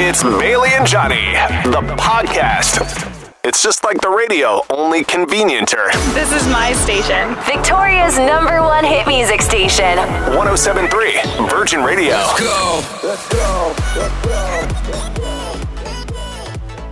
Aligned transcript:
It's 0.00 0.22
Bailey 0.22 0.68
and 0.74 0.86
Johnny, 0.86 1.32
the 1.64 1.82
podcast. 1.98 2.78
It's 3.42 3.60
just 3.64 3.82
like 3.82 4.00
the 4.00 4.08
radio, 4.08 4.62
only 4.70 5.02
convenienter. 5.02 5.90
This 6.14 6.30
is 6.32 6.46
my 6.46 6.72
station. 6.74 7.34
Victoria's 7.42 8.16
number 8.16 8.62
one 8.62 8.84
hit 8.84 9.08
music 9.08 9.42
station. 9.42 9.98
1073 10.36 11.48
Virgin 11.48 11.82
Radio. 11.82 12.10
Let's 12.12 12.38
go. 12.38 12.84
Let's 13.02 13.28
go. 13.28 13.74
Let's 13.96 15.18
go. 15.18 15.24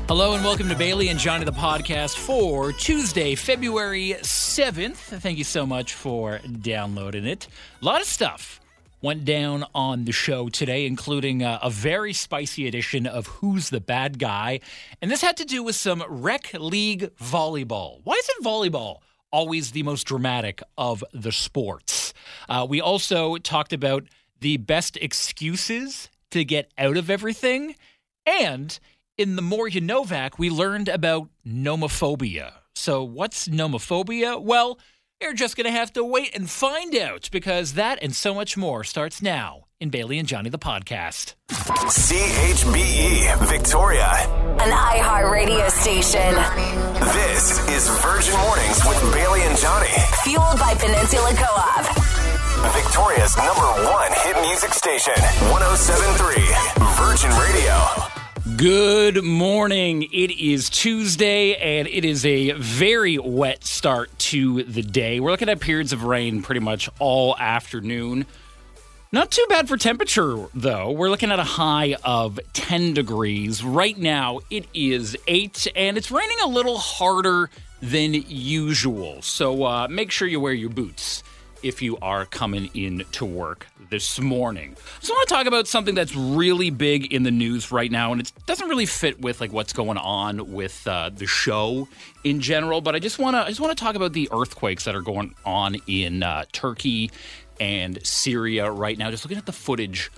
Hello 0.08 0.34
and 0.34 0.42
welcome 0.44 0.68
to 0.68 0.74
Bailey 0.74 1.08
and 1.08 1.20
Johnny 1.20 1.44
the 1.44 1.52
podcast 1.52 2.16
for 2.16 2.72
Tuesday, 2.72 3.36
February 3.36 4.16
7th. 4.22 4.96
Thank 4.96 5.38
you 5.38 5.44
so 5.44 5.64
much 5.64 5.94
for 5.94 6.40
downloading 6.60 7.24
it. 7.24 7.46
A 7.80 7.84
lot 7.84 8.00
of 8.00 8.08
stuff 8.08 8.60
went 9.06 9.24
down 9.24 9.64
on 9.72 10.04
the 10.04 10.10
show 10.10 10.48
today, 10.48 10.84
including 10.84 11.40
uh, 11.40 11.60
a 11.62 11.70
very 11.70 12.12
spicy 12.12 12.66
edition 12.66 13.06
of 13.06 13.28
Who's 13.28 13.70
the 13.70 13.78
Bad 13.78 14.18
Guy. 14.18 14.58
And 15.00 15.08
this 15.12 15.22
had 15.22 15.36
to 15.36 15.44
do 15.44 15.62
with 15.62 15.76
some 15.76 16.02
rec 16.08 16.52
league 16.54 17.14
volleyball. 17.14 18.00
Why 18.02 18.14
is 18.14 18.28
it 18.28 18.42
volleyball? 18.42 18.96
Always 19.30 19.70
the 19.70 19.84
most 19.84 20.08
dramatic 20.08 20.60
of 20.76 21.04
the 21.12 21.30
sports. 21.30 22.14
Uh, 22.48 22.66
we 22.68 22.80
also 22.80 23.36
talked 23.36 23.72
about 23.72 24.08
the 24.40 24.56
best 24.56 24.96
excuses 24.96 26.10
to 26.32 26.44
get 26.44 26.72
out 26.76 26.96
of 26.96 27.08
everything. 27.08 27.76
And 28.26 28.76
in 29.16 29.36
the 29.36 29.42
More 29.42 29.68
You 29.68 29.82
Know 29.82 30.02
Vac, 30.02 30.36
we 30.36 30.50
learned 30.50 30.88
about 30.88 31.28
nomophobia. 31.46 32.54
So, 32.74 33.04
what's 33.04 33.46
nomophobia? 33.46 34.42
Well, 34.42 34.80
you're 35.20 35.34
just 35.34 35.56
going 35.56 35.64
to 35.64 35.70
have 35.70 35.92
to 35.94 36.04
wait 36.04 36.34
and 36.34 36.48
find 36.48 36.94
out 36.94 37.28
because 37.32 37.74
that 37.74 37.98
and 38.02 38.14
so 38.14 38.34
much 38.34 38.56
more 38.56 38.84
starts 38.84 39.22
now 39.22 39.64
in 39.80 39.88
Bailey 39.90 40.18
and 40.18 40.28
Johnny 40.28 40.50
the 40.50 40.58
podcast. 40.58 41.34
CHBE 41.50 43.48
Victoria. 43.48 44.08
An 44.60 44.70
iHeart 44.70 45.30
radio 45.30 45.68
station. 45.68 46.34
This 47.14 47.68
is 47.68 47.88
Virgin 48.00 48.36
Mornings 48.40 48.80
with 48.86 49.14
Bailey 49.14 49.40
and 49.42 49.58
Johnny. 49.58 49.92
Fueled 50.24 50.58
by 50.58 50.74
Peninsula 50.74 51.32
Co 51.34 51.52
op. 51.54 51.86
Victoria's 52.74 53.36
number 53.36 53.68
one 53.84 54.12
hit 54.24 54.36
music 54.48 54.72
station. 54.74 55.14
1073 55.50 56.42
Virgin 56.96 57.30
Radio. 57.38 58.15
Good 58.56 59.22
morning. 59.22 60.04
It 60.04 60.30
is 60.30 60.70
Tuesday 60.70 61.56
and 61.56 61.86
it 61.88 62.06
is 62.06 62.24
a 62.24 62.52
very 62.52 63.18
wet 63.18 63.64
start 63.64 64.18
to 64.20 64.62
the 64.62 64.80
day. 64.80 65.20
We're 65.20 65.30
looking 65.30 65.50
at 65.50 65.60
periods 65.60 65.92
of 65.92 66.04
rain 66.04 66.40
pretty 66.40 66.60
much 66.60 66.88
all 66.98 67.36
afternoon. 67.36 68.24
Not 69.12 69.30
too 69.30 69.44
bad 69.50 69.68
for 69.68 69.76
temperature, 69.76 70.46
though. 70.54 70.90
We're 70.90 71.10
looking 71.10 71.30
at 71.32 71.38
a 71.38 71.44
high 71.44 71.96
of 72.02 72.40
10 72.54 72.94
degrees. 72.94 73.62
Right 73.62 73.98
now, 73.98 74.40
it 74.48 74.66
is 74.72 75.18
8, 75.26 75.66
and 75.76 75.98
it's 75.98 76.10
raining 76.10 76.38
a 76.42 76.48
little 76.48 76.78
harder 76.78 77.50
than 77.82 78.14
usual. 78.14 79.20
So 79.20 79.64
uh, 79.64 79.88
make 79.88 80.10
sure 80.10 80.26
you 80.26 80.40
wear 80.40 80.54
your 80.54 80.70
boots 80.70 81.22
if 81.66 81.82
you 81.82 81.98
are 82.00 82.24
coming 82.24 82.70
in 82.74 83.04
to 83.10 83.24
work 83.24 83.66
this 83.90 84.20
morning. 84.20 84.76
So 85.00 85.12
I 85.12 85.16
want 85.16 85.28
to 85.28 85.34
talk 85.34 85.46
about 85.46 85.66
something 85.66 85.94
that's 85.94 86.14
really 86.14 86.70
big 86.70 87.12
in 87.12 87.24
the 87.24 87.30
news 87.30 87.72
right 87.72 87.90
now, 87.90 88.12
and 88.12 88.20
it 88.20 88.32
doesn't 88.46 88.68
really 88.68 88.86
fit 88.86 89.20
with 89.20 89.40
like 89.40 89.52
what's 89.52 89.72
going 89.72 89.98
on 89.98 90.52
with 90.52 90.86
uh, 90.86 91.10
the 91.10 91.26
show 91.26 91.88
in 92.22 92.40
general. 92.40 92.80
But 92.80 92.94
I 92.94 93.00
just 93.00 93.18
want 93.18 93.34
to 93.34 93.40
I 93.40 93.48
just 93.48 93.60
want 93.60 93.76
to 93.76 93.84
talk 93.84 93.96
about 93.96 94.12
the 94.12 94.28
earthquakes 94.32 94.84
that 94.84 94.94
are 94.94 95.02
going 95.02 95.34
on 95.44 95.76
in 95.86 96.22
uh, 96.22 96.44
Turkey 96.52 97.10
and 97.58 98.04
Syria 98.06 98.70
right 98.70 98.96
now. 98.96 99.10
Just 99.10 99.24
looking 99.24 99.38
at 99.38 99.46
the 99.46 99.52
footage 99.52 100.10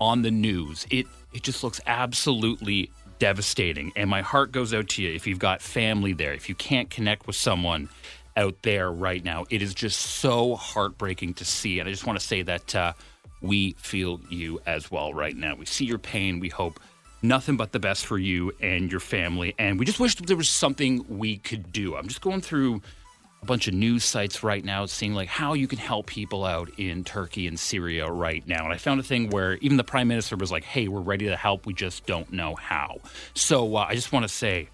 on 0.00 0.22
the 0.22 0.30
news, 0.30 0.86
it 0.90 1.06
it 1.32 1.42
just 1.42 1.64
looks 1.64 1.80
absolutely 1.86 2.90
devastating, 3.18 3.92
and 3.96 4.08
my 4.08 4.22
heart 4.22 4.52
goes 4.52 4.72
out 4.72 4.88
to 4.90 5.02
you 5.02 5.10
if 5.10 5.26
you've 5.26 5.38
got 5.40 5.60
family 5.60 6.12
there, 6.12 6.32
if 6.34 6.48
you 6.48 6.54
can't 6.54 6.88
connect 6.88 7.26
with 7.26 7.36
someone 7.36 7.88
out 8.36 8.62
there 8.62 8.90
right 8.90 9.22
now. 9.22 9.44
It 9.50 9.62
is 9.62 9.74
just 9.74 10.00
so 10.00 10.56
heartbreaking 10.56 11.34
to 11.34 11.44
see. 11.44 11.78
And 11.78 11.88
I 11.88 11.92
just 11.92 12.06
want 12.06 12.18
to 12.18 12.26
say 12.26 12.42
that 12.42 12.74
uh, 12.74 12.92
we 13.40 13.72
feel 13.78 14.20
you 14.28 14.60
as 14.66 14.90
well 14.90 15.14
right 15.14 15.36
now. 15.36 15.54
We 15.54 15.66
see 15.66 15.84
your 15.84 15.98
pain. 15.98 16.40
We 16.40 16.48
hope 16.48 16.80
nothing 17.22 17.56
but 17.56 17.72
the 17.72 17.78
best 17.78 18.06
for 18.06 18.18
you 18.18 18.52
and 18.60 18.90
your 18.90 19.00
family. 19.00 19.54
And 19.58 19.78
we 19.78 19.84
just 19.84 20.00
wish 20.00 20.14
there 20.16 20.36
was 20.36 20.48
something 20.48 21.04
we 21.08 21.38
could 21.38 21.72
do. 21.72 21.96
I'm 21.96 22.08
just 22.08 22.20
going 22.20 22.40
through 22.40 22.82
a 23.42 23.46
bunch 23.46 23.68
of 23.68 23.74
news 23.74 24.04
sites 24.04 24.42
right 24.42 24.64
now, 24.64 24.86
seeing 24.86 25.14
like 25.14 25.28
how 25.28 25.52
you 25.52 25.68
can 25.68 25.78
help 25.78 26.06
people 26.06 26.44
out 26.44 26.70
in 26.78 27.04
Turkey 27.04 27.46
and 27.46 27.60
Syria 27.60 28.10
right 28.10 28.46
now. 28.48 28.64
And 28.64 28.72
I 28.72 28.78
found 28.78 29.00
a 29.00 29.02
thing 29.02 29.28
where 29.28 29.54
even 29.56 29.76
the 29.76 29.84
prime 29.84 30.08
minister 30.08 30.34
was 30.34 30.50
like, 30.50 30.64
"Hey, 30.64 30.88
we're 30.88 31.00
ready 31.00 31.26
to 31.26 31.36
help. 31.36 31.66
We 31.66 31.74
just 31.74 32.06
don't 32.06 32.32
know 32.32 32.54
how." 32.54 33.00
So 33.34 33.76
uh, 33.76 33.86
I 33.86 33.94
just 33.94 34.12
want 34.12 34.24
to 34.24 34.32
say 34.32 34.70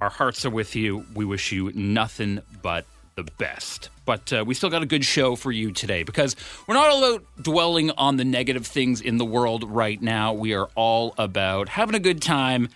our 0.00 0.10
hearts 0.10 0.44
are 0.44 0.50
with 0.50 0.74
you. 0.74 1.04
We 1.14 1.24
wish 1.24 1.52
you 1.52 1.72
nothing 1.74 2.40
but 2.62 2.86
the 3.16 3.30
best. 3.32 3.90
But 4.04 4.32
uh, 4.32 4.44
we 4.46 4.54
still 4.54 4.70
got 4.70 4.82
a 4.82 4.86
good 4.86 5.04
show 5.04 5.36
for 5.36 5.52
you 5.52 5.72
today 5.72 6.02
because 6.02 6.36
we're 6.66 6.74
not 6.74 6.88
all 6.88 7.04
about 7.04 7.24
dwelling 7.42 7.90
on 7.92 8.16
the 8.16 8.24
negative 8.24 8.66
things 8.66 9.00
in 9.00 9.18
the 9.18 9.24
world 9.24 9.64
right 9.64 10.00
now. 10.00 10.32
We 10.32 10.54
are 10.54 10.68
all 10.74 11.14
about 11.18 11.68
having 11.68 11.94
a 11.94 12.00
good 12.00 12.22
time, 12.22 12.68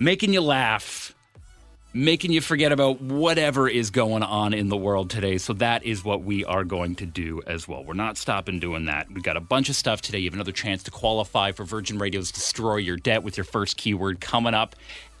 making 0.00 0.32
you 0.32 0.40
laugh, 0.40 1.14
making 1.94 2.32
you 2.32 2.40
forget 2.40 2.72
about 2.72 3.00
whatever 3.00 3.68
is 3.68 3.90
going 3.90 4.22
on 4.22 4.52
in 4.52 4.68
the 4.68 4.76
world 4.76 5.10
today. 5.10 5.38
So 5.38 5.52
that 5.54 5.84
is 5.84 6.04
what 6.04 6.22
we 6.22 6.44
are 6.44 6.64
going 6.64 6.96
to 6.96 7.06
do 7.06 7.40
as 7.46 7.68
well. 7.68 7.84
We're 7.84 7.94
not 7.94 8.18
stopping 8.18 8.58
doing 8.58 8.86
that. 8.86 9.10
We've 9.10 9.22
got 9.22 9.36
a 9.36 9.40
bunch 9.40 9.68
of 9.68 9.76
stuff 9.76 10.00
today. 10.02 10.18
You 10.18 10.26
have 10.26 10.34
another 10.34 10.52
chance 10.52 10.82
to 10.84 10.90
qualify 10.90 11.52
for 11.52 11.64
Virgin 11.64 11.98
Radio's 11.98 12.32
Destroy 12.32 12.76
Your 12.76 12.96
Debt 12.96 13.22
with 13.22 13.36
your 13.36 13.44
first 13.44 13.76
keyword 13.76 14.20
coming 14.20 14.54
up 14.54 14.74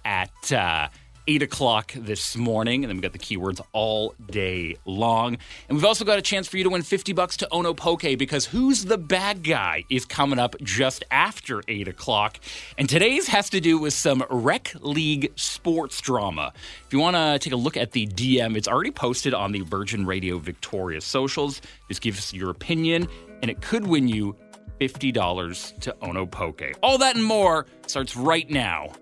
at. 0.04 0.52
Uh, 0.52 0.88
8 1.28 1.42
o'clock 1.42 1.92
this 1.94 2.36
morning. 2.36 2.82
And 2.82 2.88
then 2.90 2.96
we've 2.96 3.02
got 3.02 3.12
the 3.12 3.18
keywords 3.18 3.60
all 3.72 4.14
day 4.30 4.76
long. 4.86 5.36
And 5.68 5.76
we've 5.76 5.84
also 5.84 6.04
got 6.04 6.18
a 6.18 6.22
chance 6.22 6.48
for 6.48 6.56
you 6.56 6.64
to 6.64 6.70
win 6.70 6.82
50 6.82 7.12
bucks 7.12 7.36
to 7.36 7.48
Ono 7.52 7.74
Poke 7.74 8.00
because 8.18 8.46
Who's 8.46 8.86
the 8.86 8.96
Bad 8.96 9.44
Guy 9.44 9.84
is 9.90 10.06
coming 10.06 10.38
up 10.38 10.56
just 10.62 11.04
after 11.10 11.62
8 11.68 11.86
o'clock. 11.86 12.40
And 12.78 12.88
today's 12.88 13.28
has 13.28 13.50
to 13.50 13.60
do 13.60 13.78
with 13.78 13.92
some 13.92 14.24
rec 14.30 14.72
league 14.80 15.30
sports 15.36 16.00
drama. 16.00 16.52
If 16.86 16.92
you 16.94 16.98
want 16.98 17.16
to 17.16 17.38
take 17.38 17.52
a 17.52 17.56
look 17.56 17.76
at 17.76 17.92
the 17.92 18.06
DM, 18.06 18.56
it's 18.56 18.66
already 18.66 18.90
posted 18.90 19.34
on 19.34 19.52
the 19.52 19.60
Virgin 19.60 20.06
Radio 20.06 20.38
Victoria 20.38 21.02
socials. 21.02 21.60
Just 21.88 22.00
give 22.00 22.16
us 22.16 22.32
your 22.32 22.48
opinion, 22.48 23.06
and 23.42 23.50
it 23.50 23.60
could 23.60 23.86
win 23.86 24.08
you 24.08 24.34
$50 24.80 25.80
to 25.80 25.96
Ono 26.02 26.24
Poke. 26.24 26.72
All 26.82 26.96
that 26.98 27.16
and 27.16 27.24
more 27.24 27.66
starts 27.86 28.16
right 28.16 28.48
now 28.48 28.92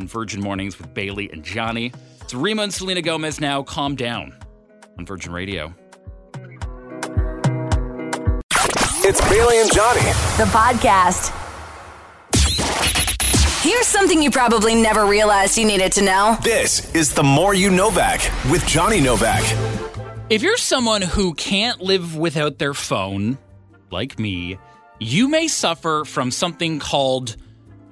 on 0.00 0.06
Virgin 0.06 0.40
Mornings 0.40 0.78
with 0.78 0.92
Bailey 0.94 1.30
and 1.32 1.42
Johnny. 1.42 1.92
It's 2.20 2.34
Rema 2.34 2.62
and 2.62 2.74
Selena 2.74 3.02
Gomez 3.02 3.40
now. 3.40 3.62
Calm 3.62 3.94
down 3.94 4.36
on 4.98 5.06
Virgin 5.06 5.32
Radio. 5.32 5.74
It's 9.08 9.20
Bailey 9.28 9.60
and 9.60 9.72
Johnny. 9.72 10.00
The 10.36 10.48
podcast. 10.50 11.32
Here's 13.62 13.86
something 13.86 14.22
you 14.22 14.30
probably 14.30 14.74
never 14.74 15.06
realized 15.06 15.58
you 15.58 15.64
needed 15.64 15.92
to 15.92 16.02
know. 16.02 16.36
This 16.42 16.94
is 16.94 17.12
the 17.12 17.22
More 17.22 17.54
You 17.54 17.70
Novak 17.70 18.20
with 18.50 18.64
Johnny 18.66 19.00
Novak. 19.00 19.42
If 20.28 20.42
you're 20.42 20.56
someone 20.56 21.02
who 21.02 21.34
can't 21.34 21.80
live 21.80 22.16
without 22.16 22.58
their 22.58 22.74
phone, 22.74 23.38
like 23.90 24.18
me, 24.18 24.58
you 24.98 25.28
may 25.28 25.46
suffer 25.46 26.04
from 26.04 26.30
something 26.30 26.80
called 26.80 27.36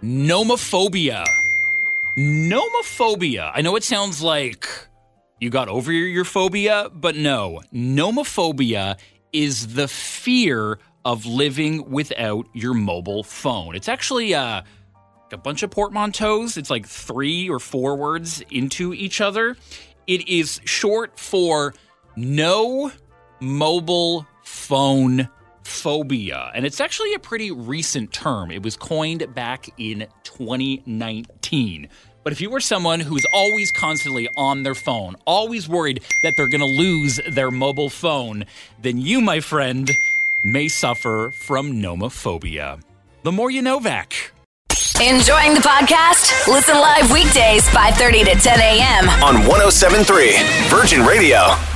nomophobia. 0.02 1.24
Nomophobia. 2.16 3.50
I 3.52 3.60
know 3.60 3.74
it 3.74 3.82
sounds 3.82 4.22
like 4.22 4.68
you 5.40 5.50
got 5.50 5.68
over 5.68 5.90
your, 5.90 6.24
phobia, 6.24 6.88
but 6.94 7.16
no. 7.16 7.60
Nomophobia 7.72 8.96
is 9.32 9.74
the 9.74 9.88
fear 9.88 10.78
of 11.04 11.26
living 11.26 11.90
without 11.90 12.46
your 12.54 12.72
mobile 12.72 13.24
phone. 13.24 13.74
It's 13.74 13.88
actually 13.88 14.32
uh, 14.32 14.62
a 15.32 15.36
bunch 15.36 15.64
of 15.64 15.70
portmanteaus. 15.70 16.56
It's 16.56 16.70
like 16.70 16.86
three 16.86 17.50
or 17.50 17.58
four 17.58 17.96
words 17.96 18.42
into 18.48 18.94
each 18.94 19.20
other. 19.20 19.56
It 20.06 20.28
is 20.28 20.60
short 20.64 21.18
for 21.18 21.74
no 22.14 22.92
mobile 23.40 24.24
phone 24.44 25.28
phobia. 25.64 26.50
And 26.54 26.64
it's 26.64 26.80
actually 26.80 27.14
a 27.14 27.18
pretty 27.18 27.50
recent 27.50 28.12
term. 28.12 28.50
It 28.50 28.62
was 28.62 28.76
coined 28.76 29.34
back 29.34 29.68
in 29.78 30.06
2019. 30.24 31.88
But 32.22 32.32
if 32.32 32.40
you 32.40 32.48
were 32.48 32.60
someone 32.60 33.00
who's 33.00 33.24
always 33.32 33.70
constantly 33.70 34.28
on 34.36 34.62
their 34.62 34.74
phone, 34.74 35.16
always 35.26 35.68
worried 35.68 36.02
that 36.22 36.34
they're 36.36 36.48
going 36.48 36.60
to 36.60 36.66
lose 36.66 37.20
their 37.30 37.50
mobile 37.50 37.90
phone, 37.90 38.46
then 38.80 38.98
you, 38.98 39.20
my 39.20 39.40
friend, 39.40 39.90
may 40.42 40.68
suffer 40.68 41.32
from 41.34 41.74
nomophobia. 41.74 42.80
The 43.24 43.32
more 43.32 43.50
you 43.50 43.60
know, 43.60 43.78
Vac. 43.78 44.32
Enjoying 45.00 45.54
the 45.54 45.60
podcast? 45.60 46.46
Listen 46.46 46.76
live 46.76 47.10
weekdays 47.10 47.68
5:30 47.68 48.24
to 48.24 48.40
10 48.40 48.60
a.m. 48.60 49.08
On 49.22 49.46
1073 49.46 50.38
Virgin 50.68 51.04
Radio. 51.04 51.73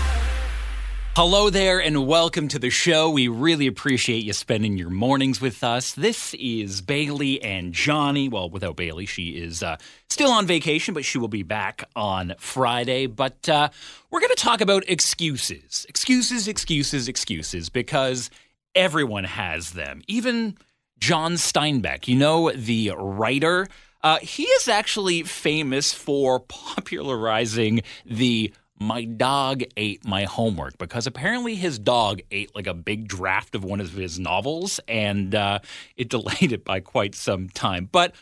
Hello 1.16 1.50
there, 1.50 1.80
and 1.80 2.06
welcome 2.06 2.46
to 2.48 2.58
the 2.60 2.70
show. 2.70 3.10
We 3.10 3.26
really 3.26 3.66
appreciate 3.66 4.24
you 4.24 4.32
spending 4.32 4.78
your 4.78 4.90
mornings 4.90 5.40
with 5.40 5.64
us. 5.64 5.92
This 5.92 6.32
is 6.34 6.80
Bailey 6.80 7.42
and 7.42 7.72
Johnny. 7.72 8.28
Well, 8.28 8.48
without 8.48 8.76
Bailey, 8.76 9.06
she 9.06 9.30
is 9.30 9.62
uh, 9.62 9.78
still 10.08 10.30
on 10.30 10.46
vacation, 10.46 10.94
but 10.94 11.04
she 11.04 11.18
will 11.18 11.28
be 11.28 11.42
back 11.42 11.88
on 11.96 12.34
Friday. 12.38 13.06
But 13.06 13.48
uh, 13.48 13.70
we're 14.10 14.20
going 14.20 14.30
to 14.30 14.36
talk 14.36 14.60
about 14.60 14.84
excuses. 14.88 15.86
Excuses, 15.88 16.46
excuses, 16.46 17.08
excuses, 17.08 17.68
because 17.68 18.30
everyone 18.76 19.24
has 19.24 19.72
them. 19.72 20.02
Even 20.06 20.56
John 21.00 21.32
Steinbeck, 21.34 22.06
you 22.06 22.14
know, 22.14 22.52
the 22.52 22.92
writer, 22.96 23.66
uh, 24.02 24.18
he 24.18 24.44
is 24.44 24.68
actually 24.68 25.24
famous 25.24 25.92
for 25.92 26.40
popularizing 26.40 27.82
the 28.06 28.52
my 28.80 29.04
dog 29.04 29.62
ate 29.76 30.04
my 30.06 30.24
homework 30.24 30.78
because 30.78 31.06
apparently 31.06 31.54
his 31.54 31.78
dog 31.78 32.20
ate 32.30 32.54
like 32.54 32.66
a 32.66 32.74
big 32.74 33.08
draft 33.08 33.54
of 33.54 33.64
one 33.64 33.80
of 33.80 33.92
his 33.92 34.18
novels 34.18 34.80
and 34.86 35.34
uh, 35.34 35.58
it 35.96 36.08
delayed 36.08 36.52
it 36.52 36.64
by 36.64 36.80
quite 36.80 37.14
some 37.14 37.48
time. 37.48 37.88
But 37.90 38.14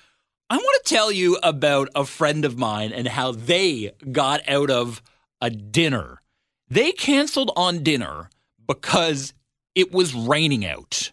I 0.48 0.56
want 0.56 0.84
to 0.84 0.94
tell 0.94 1.10
you 1.10 1.38
about 1.42 1.88
a 1.94 2.04
friend 2.04 2.44
of 2.44 2.56
mine 2.56 2.92
and 2.92 3.08
how 3.08 3.32
they 3.32 3.92
got 4.12 4.48
out 4.48 4.70
of 4.70 5.02
a 5.40 5.50
dinner. 5.50 6.22
They 6.68 6.92
canceled 6.92 7.52
on 7.56 7.82
dinner 7.82 8.30
because 8.66 9.34
it 9.74 9.92
was 9.92 10.14
raining 10.14 10.64
out. 10.64 11.12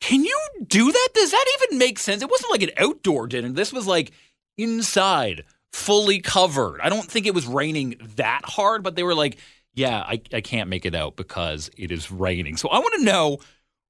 Can 0.00 0.24
you 0.24 0.38
do 0.66 0.90
that? 0.90 1.08
Does 1.14 1.30
that 1.30 1.44
even 1.58 1.78
make 1.78 1.98
sense? 1.98 2.22
It 2.22 2.30
wasn't 2.30 2.50
like 2.50 2.62
an 2.62 2.70
outdoor 2.76 3.26
dinner. 3.26 3.48
This 3.50 3.72
was 3.72 3.86
like 3.86 4.12
inside 4.58 5.44
fully 5.76 6.20
covered. 6.20 6.80
I 6.80 6.88
don't 6.88 7.08
think 7.08 7.26
it 7.26 7.34
was 7.34 7.46
raining 7.46 7.96
that 8.16 8.42
hard, 8.44 8.82
but 8.82 8.96
they 8.96 9.02
were 9.02 9.14
like, 9.14 9.36
yeah, 9.74 9.98
I, 9.98 10.20
I 10.32 10.40
can't 10.40 10.70
make 10.70 10.86
it 10.86 10.94
out 10.94 11.16
because 11.16 11.70
it 11.76 11.92
is 11.92 12.10
raining. 12.10 12.56
So 12.56 12.70
I 12.70 12.78
want 12.78 12.94
to 12.94 13.04
know 13.04 13.38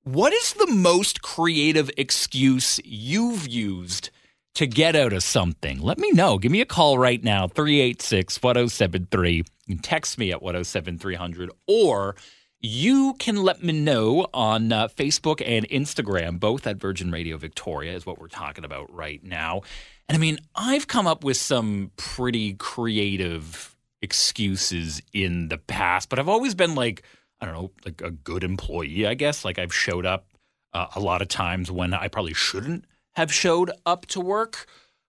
what 0.02 0.32
is 0.32 0.54
the 0.54 0.66
most 0.66 1.22
creative 1.22 1.90
excuse 1.96 2.80
you've 2.84 3.46
used 3.46 4.10
to 4.56 4.66
get 4.66 4.96
out 4.96 5.12
of 5.12 5.22
something? 5.22 5.80
Let 5.80 5.98
me 5.98 6.10
know. 6.10 6.38
Give 6.38 6.50
me 6.50 6.60
a 6.60 6.66
call 6.66 6.98
right 6.98 7.22
now, 7.22 7.46
386 7.46 8.42
1073. 8.42 9.44
Text 9.82 10.18
me 10.18 10.32
at 10.32 10.42
107300 10.42 11.50
or 11.68 12.16
you 12.60 13.14
can 13.18 13.36
let 13.36 13.62
me 13.62 13.72
know 13.72 14.26
on 14.34 14.72
uh, 14.72 14.88
Facebook 14.88 15.40
and 15.44 15.68
Instagram, 15.68 16.40
both 16.40 16.66
at 16.66 16.78
Virgin 16.78 17.12
Radio 17.12 17.36
Victoria, 17.36 17.94
is 17.94 18.04
what 18.06 18.18
we're 18.18 18.28
talking 18.28 18.64
about 18.64 18.92
right 18.92 19.22
now. 19.22 19.62
And 20.08 20.16
I 20.16 20.18
mean, 20.18 20.38
I've 20.54 20.86
come 20.86 21.06
up 21.06 21.24
with 21.24 21.36
some 21.36 21.90
pretty 21.96 22.54
creative 22.54 23.76
excuses 24.02 25.02
in 25.12 25.48
the 25.48 25.58
past, 25.58 26.08
but 26.08 26.18
I've 26.18 26.28
always 26.28 26.54
been 26.54 26.74
like, 26.74 27.02
I 27.40 27.46
don't 27.46 27.54
know, 27.54 27.70
like 27.84 28.00
a 28.00 28.10
good 28.10 28.44
employee, 28.44 29.06
I 29.06 29.14
guess. 29.14 29.44
Like 29.44 29.58
I've 29.58 29.74
showed 29.74 30.06
up 30.06 30.26
uh, 30.72 30.86
a 30.94 31.00
lot 31.00 31.22
of 31.22 31.28
times 31.28 31.70
when 31.70 31.92
I 31.92 32.08
probably 32.08 32.34
shouldn't 32.34 32.84
have 33.14 33.32
showed 33.32 33.70
up 33.84 34.06
to 34.06 34.20
work. 34.20 34.66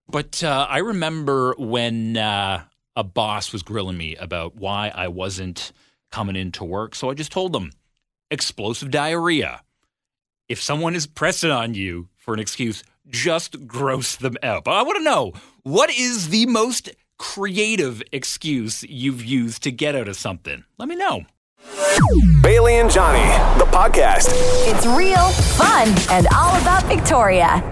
But 0.10 0.44
uh, 0.44 0.66
I 0.70 0.80
remember 0.80 1.54
when 1.58 2.18
uh, 2.18 2.64
a 2.96 3.04
boss 3.04 3.52
was 3.52 3.64
grilling 3.64 3.98
me 3.98 4.16
about 4.16 4.56
why 4.56 4.92
I 4.94 5.10
wasn't 5.10 5.74
coming 6.12 6.36
into 6.36 6.64
work. 6.64 6.96
So 6.96 7.10
I 7.10 7.14
just 7.14 7.32
told 7.32 7.54
them 7.54 7.72
explosive 8.32 8.90
diarrhea. 8.90 9.62
If 10.48 10.62
someone 10.62 10.96
is 10.96 11.06
pressing 11.06 11.52
on 11.52 11.74
you 11.74 12.08
for 12.16 12.34
an 12.34 12.40
excuse, 12.40 12.84
just 13.10 13.68
gross 13.68 14.16
them 14.16 14.36
out. 14.44 14.64
But 14.64 14.72
I 14.72 14.84
want 14.84 14.98
to 14.98 15.04
know 15.04 15.34
what 15.64 15.90
is 15.90 16.30
the 16.30 16.46
most 16.46 16.90
creative 17.18 18.02
excuse 18.12 18.84
you've 18.84 19.26
used 19.26 19.64
to 19.64 19.72
get 19.72 19.96
out 19.96 20.08
of 20.08 20.16
something? 20.16 20.64
Let 20.78 20.88
me 20.88 20.96
know. 20.96 21.26
Bailey 22.42 22.76
and 22.76 22.90
Johnny, 22.90 23.26
the 23.60 23.66
podcast. 23.66 24.30
It's 24.68 24.86
real, 24.86 25.30
fun, 25.58 25.88
and 26.10 26.28
all 26.28 26.56
about 26.62 26.84
Victoria. 26.84 27.64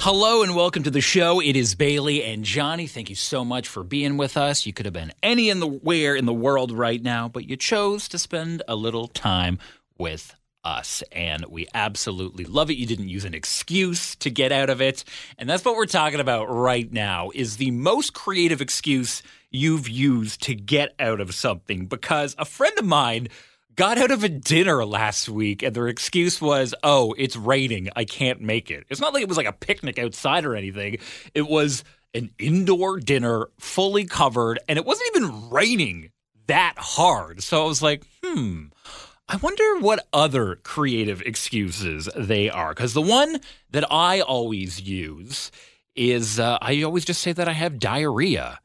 Hello 0.00 0.42
and 0.42 0.56
welcome 0.56 0.82
to 0.84 0.90
the 0.90 1.02
show. 1.02 1.40
It 1.40 1.56
is 1.56 1.74
Bailey 1.74 2.24
and 2.24 2.42
Johnny. 2.42 2.86
Thank 2.86 3.10
you 3.10 3.16
so 3.16 3.44
much 3.44 3.68
for 3.68 3.84
being 3.84 4.16
with 4.16 4.38
us. 4.38 4.64
You 4.64 4.72
could 4.72 4.86
have 4.86 4.94
been 4.94 5.12
any 5.22 5.50
in 5.50 5.60
the 5.60 5.66
where 5.66 6.16
in 6.16 6.24
the 6.24 6.32
world 6.32 6.72
right 6.72 7.02
now, 7.02 7.28
but 7.28 7.46
you 7.46 7.56
chose 7.56 8.08
to 8.08 8.18
spend 8.18 8.62
a 8.66 8.76
little 8.76 9.08
time 9.08 9.58
with 9.98 10.34
us 10.64 11.02
and 11.12 11.44
we 11.46 11.66
absolutely 11.74 12.44
love 12.44 12.70
it. 12.70 12.76
You 12.76 12.86
didn't 12.86 13.08
use 13.08 13.24
an 13.24 13.34
excuse 13.34 14.14
to 14.16 14.30
get 14.30 14.52
out 14.52 14.70
of 14.70 14.80
it. 14.80 15.04
And 15.38 15.48
that's 15.48 15.64
what 15.64 15.76
we're 15.76 15.86
talking 15.86 16.20
about 16.20 16.46
right 16.46 16.90
now 16.92 17.30
is 17.34 17.56
the 17.56 17.70
most 17.70 18.12
creative 18.14 18.60
excuse 18.60 19.22
you've 19.50 19.88
used 19.88 20.42
to 20.42 20.54
get 20.54 20.94
out 20.98 21.20
of 21.20 21.34
something 21.34 21.86
because 21.86 22.34
a 22.38 22.44
friend 22.44 22.78
of 22.78 22.84
mine 22.84 23.28
got 23.74 23.98
out 23.98 24.10
of 24.10 24.24
a 24.24 24.28
dinner 24.28 24.84
last 24.84 25.28
week 25.28 25.62
and 25.62 25.74
their 25.74 25.88
excuse 25.88 26.40
was 26.40 26.74
oh 26.82 27.14
it's 27.16 27.36
raining. 27.36 27.88
I 27.96 28.04
can't 28.04 28.40
make 28.40 28.70
it. 28.70 28.84
It's 28.90 29.00
not 29.00 29.14
like 29.14 29.22
it 29.22 29.28
was 29.28 29.38
like 29.38 29.46
a 29.46 29.52
picnic 29.52 29.98
outside 29.98 30.44
or 30.44 30.54
anything. 30.54 30.98
It 31.34 31.48
was 31.48 31.84
an 32.14 32.30
indoor 32.38 32.98
dinner 32.98 33.48
fully 33.58 34.04
covered 34.04 34.58
and 34.68 34.78
it 34.78 34.84
wasn't 34.84 35.10
even 35.16 35.50
raining 35.50 36.10
that 36.46 36.74
hard. 36.76 37.42
So 37.42 37.62
i 37.62 37.66
was 37.66 37.82
like 37.82 38.04
hmm 38.24 38.66
I 39.32 39.36
wonder 39.36 39.78
what 39.78 40.08
other 40.12 40.56
creative 40.56 41.22
excuses 41.22 42.08
they 42.16 42.50
are. 42.50 42.70
Because 42.70 42.94
the 42.94 43.00
one 43.00 43.40
that 43.70 43.84
I 43.88 44.20
always 44.20 44.80
use 44.80 45.52
is 45.94 46.40
uh, 46.40 46.58
I 46.60 46.82
always 46.82 47.04
just 47.04 47.22
say 47.22 47.32
that 47.32 47.48
I 47.48 47.52
have 47.52 47.78
diarrhea. 47.78 48.58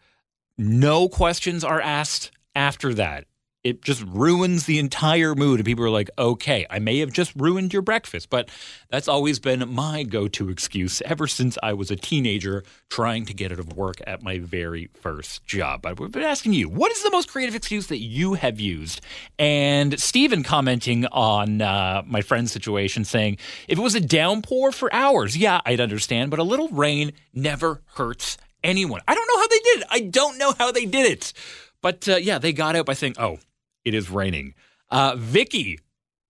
No 0.57 1.07
questions 1.07 1.63
are 1.63 1.79
asked 1.79 2.31
after 2.55 2.95
that 2.95 3.25
it 3.65 3.81
just 3.81 4.03
ruins 4.03 4.67
the 4.67 4.77
entire 4.77 5.33
mood. 5.33 5.59
And 5.59 5.65
people 5.65 5.83
are 5.83 5.89
like, 5.89 6.11
okay, 6.19 6.67
I 6.69 6.77
may 6.77 6.99
have 6.99 7.11
just 7.11 7.33
ruined 7.35 7.73
your 7.73 7.81
breakfast. 7.81 8.29
But 8.29 8.47
that's 8.89 9.07
always 9.07 9.39
been 9.39 9.73
my 9.73 10.03
go 10.03 10.27
to 10.27 10.49
excuse 10.49 11.01
ever 11.01 11.25
since 11.25 11.57
I 11.63 11.73
was 11.73 11.89
a 11.89 11.95
teenager 11.95 12.63
trying 12.89 13.25
to 13.25 13.33
get 13.33 13.51
out 13.51 13.57
of 13.57 13.73
work 13.73 13.95
at 14.05 14.21
my 14.21 14.37
very 14.37 14.91
first 14.93 15.45
job. 15.45 15.83
I've 15.87 15.97
been 15.97 16.21
asking 16.21 16.53
you, 16.53 16.69
what 16.69 16.91
is 16.91 17.01
the 17.01 17.09
most 17.09 17.27
creative 17.27 17.55
excuse 17.55 17.87
that 17.87 18.01
you 18.01 18.35
have 18.35 18.59
used? 18.59 19.01
And 19.39 19.99
Stephen 19.99 20.43
commenting 20.43 21.07
on 21.07 21.63
uh, 21.63 22.03
my 22.05 22.21
friend's 22.21 22.51
situation 22.51 23.03
saying, 23.03 23.39
if 23.67 23.79
it 23.79 23.81
was 23.81 23.95
a 23.95 23.99
downpour 23.99 24.73
for 24.73 24.93
hours, 24.93 25.35
yeah, 25.35 25.59
I'd 25.65 25.81
understand, 25.81 26.29
but 26.29 26.37
a 26.37 26.43
little 26.43 26.69
rain 26.69 27.13
never 27.33 27.81
hurts 27.95 28.37
anyone. 28.63 29.01
I 29.07 29.15
don't 29.15 29.27
know 29.27 29.39
how 29.39 29.47
they 29.47 29.59
did 29.59 29.79
it. 29.79 29.87
I 29.89 29.99
don't 30.01 30.37
know 30.37 30.53
how 30.55 30.71
they 30.71 30.85
did 30.85 31.11
it. 31.11 31.33
But 31.81 32.07
uh, 32.07 32.17
yeah, 32.17 32.37
they 32.37 32.53
got 32.53 32.75
out 32.75 32.85
by 32.85 32.93
saying, 32.93 33.15
oh, 33.17 33.39
it 33.85 33.93
is 33.93 34.09
raining. 34.09 34.53
Uh, 34.89 35.15
Vicky, 35.17 35.79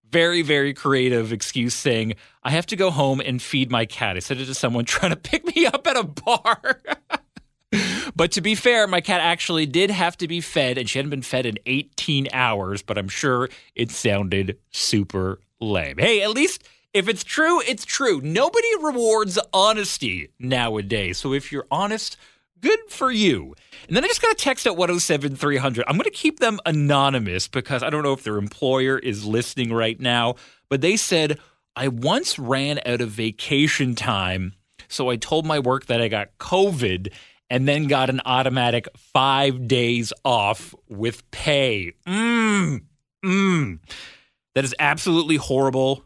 very, 0.08 0.42
very 0.42 0.72
creative 0.72 1.32
excuse 1.32 1.74
saying, 1.74 2.14
I 2.42 2.50
have 2.50 2.66
to 2.66 2.76
go 2.76 2.90
home 2.90 3.20
and 3.20 3.42
feed 3.42 3.70
my 3.70 3.86
cat. 3.86 4.16
I 4.16 4.20
said 4.20 4.38
it 4.38 4.46
to 4.46 4.54
someone 4.54 4.84
trying 4.86 5.10
to 5.10 5.16
pick 5.16 5.44
me 5.56 5.66
up 5.66 5.86
at 5.86 5.96
a 5.96 6.04
bar. 6.04 6.80
but 8.16 8.32
to 8.32 8.40
be 8.40 8.54
fair, 8.54 8.86
my 8.86 9.00
cat 9.00 9.20
actually 9.20 9.66
did 9.66 9.90
have 9.90 10.16
to 10.18 10.28
be 10.28 10.40
fed, 10.40 10.78
and 10.78 10.88
she 10.88 10.98
hadn't 10.98 11.10
been 11.10 11.22
fed 11.22 11.46
in 11.46 11.58
18 11.66 12.28
hours, 12.32 12.82
but 12.82 12.98
I'm 12.98 13.08
sure 13.08 13.48
it 13.74 13.90
sounded 13.90 14.58
super 14.70 15.40
lame. 15.60 15.98
Hey, 15.98 16.22
at 16.22 16.30
least 16.30 16.62
if 16.94 17.08
it's 17.08 17.24
true, 17.24 17.60
it's 17.60 17.84
true. 17.84 18.20
Nobody 18.22 18.68
rewards 18.80 19.38
honesty 19.52 20.30
nowadays. 20.38 21.18
So 21.18 21.34
if 21.34 21.52
you're 21.52 21.66
honest, 21.70 22.16
good 22.60 22.78
for 22.88 23.10
you. 23.10 23.54
And 23.86 23.96
then 23.96 24.04
I 24.04 24.08
just 24.08 24.22
got 24.22 24.32
a 24.32 24.36
text 24.36 24.66
at 24.66 24.76
107 24.76 25.36
300. 25.36 25.84
I'm 25.86 25.96
going 25.96 26.04
to 26.04 26.10
keep 26.10 26.40
them 26.40 26.58
anonymous 26.66 27.48
because 27.48 27.82
I 27.82 27.90
don't 27.90 28.02
know 28.02 28.12
if 28.12 28.22
their 28.22 28.38
employer 28.38 28.98
is 28.98 29.24
listening 29.24 29.72
right 29.72 29.98
now, 30.00 30.36
but 30.68 30.80
they 30.80 30.96
said, 30.96 31.38
I 31.74 31.88
once 31.88 32.38
ran 32.38 32.80
out 32.86 33.00
of 33.00 33.10
vacation 33.10 33.94
time. 33.94 34.54
So 34.88 35.10
I 35.10 35.16
told 35.16 35.46
my 35.46 35.58
work 35.58 35.86
that 35.86 36.00
I 36.00 36.08
got 36.08 36.38
COVID 36.38 37.12
and 37.50 37.68
then 37.68 37.86
got 37.86 38.10
an 38.10 38.20
automatic 38.24 38.88
five 38.96 39.68
days 39.68 40.12
off 40.24 40.74
with 40.88 41.28
pay. 41.30 41.92
Mmm. 42.06 42.82
Mmm. 43.24 43.78
That 44.54 44.64
is 44.64 44.74
absolutely 44.78 45.36
horrible, 45.36 46.04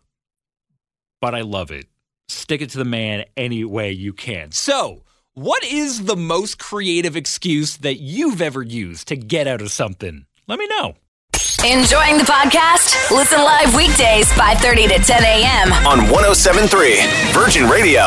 but 1.21 1.35
I 1.35 1.43
love 1.43 1.71
it. 1.71 1.87
Stick 2.29 2.63
it 2.63 2.71
to 2.71 2.79
the 2.79 2.85
man 2.85 3.25
any 3.37 3.65
way 3.65 3.93
you 3.93 4.13
can. 4.13 4.51
So, 4.51 5.03
what 5.35 5.63
is 5.65 6.05
the 6.07 6.17
most 6.17 6.59
creative 6.59 7.15
excuse 7.17 7.77
that 7.79 8.01
you've 8.01 8.43
ever 8.43 8.63
used 8.63 9.09
to 9.09 9.17
get 9.17 9.47
out 9.47 9.63
of 9.63 9.71
something? 9.71 10.27
Let 10.49 10.59
me 10.59 10.67
know. 10.67 10.95
Enjoying 11.65 12.19
the 12.19 12.25
podcast? 12.25 13.11
Listen 13.11 13.39
live 13.39 13.75
weekdays 13.77 14.29
5:30 14.33 14.89
to 14.89 14.99
10 14.99 15.23
a.m. 15.23 15.73
on 15.87 15.99
1073 16.11 17.01
Virgin 17.33 17.69
Radio. 17.69 18.03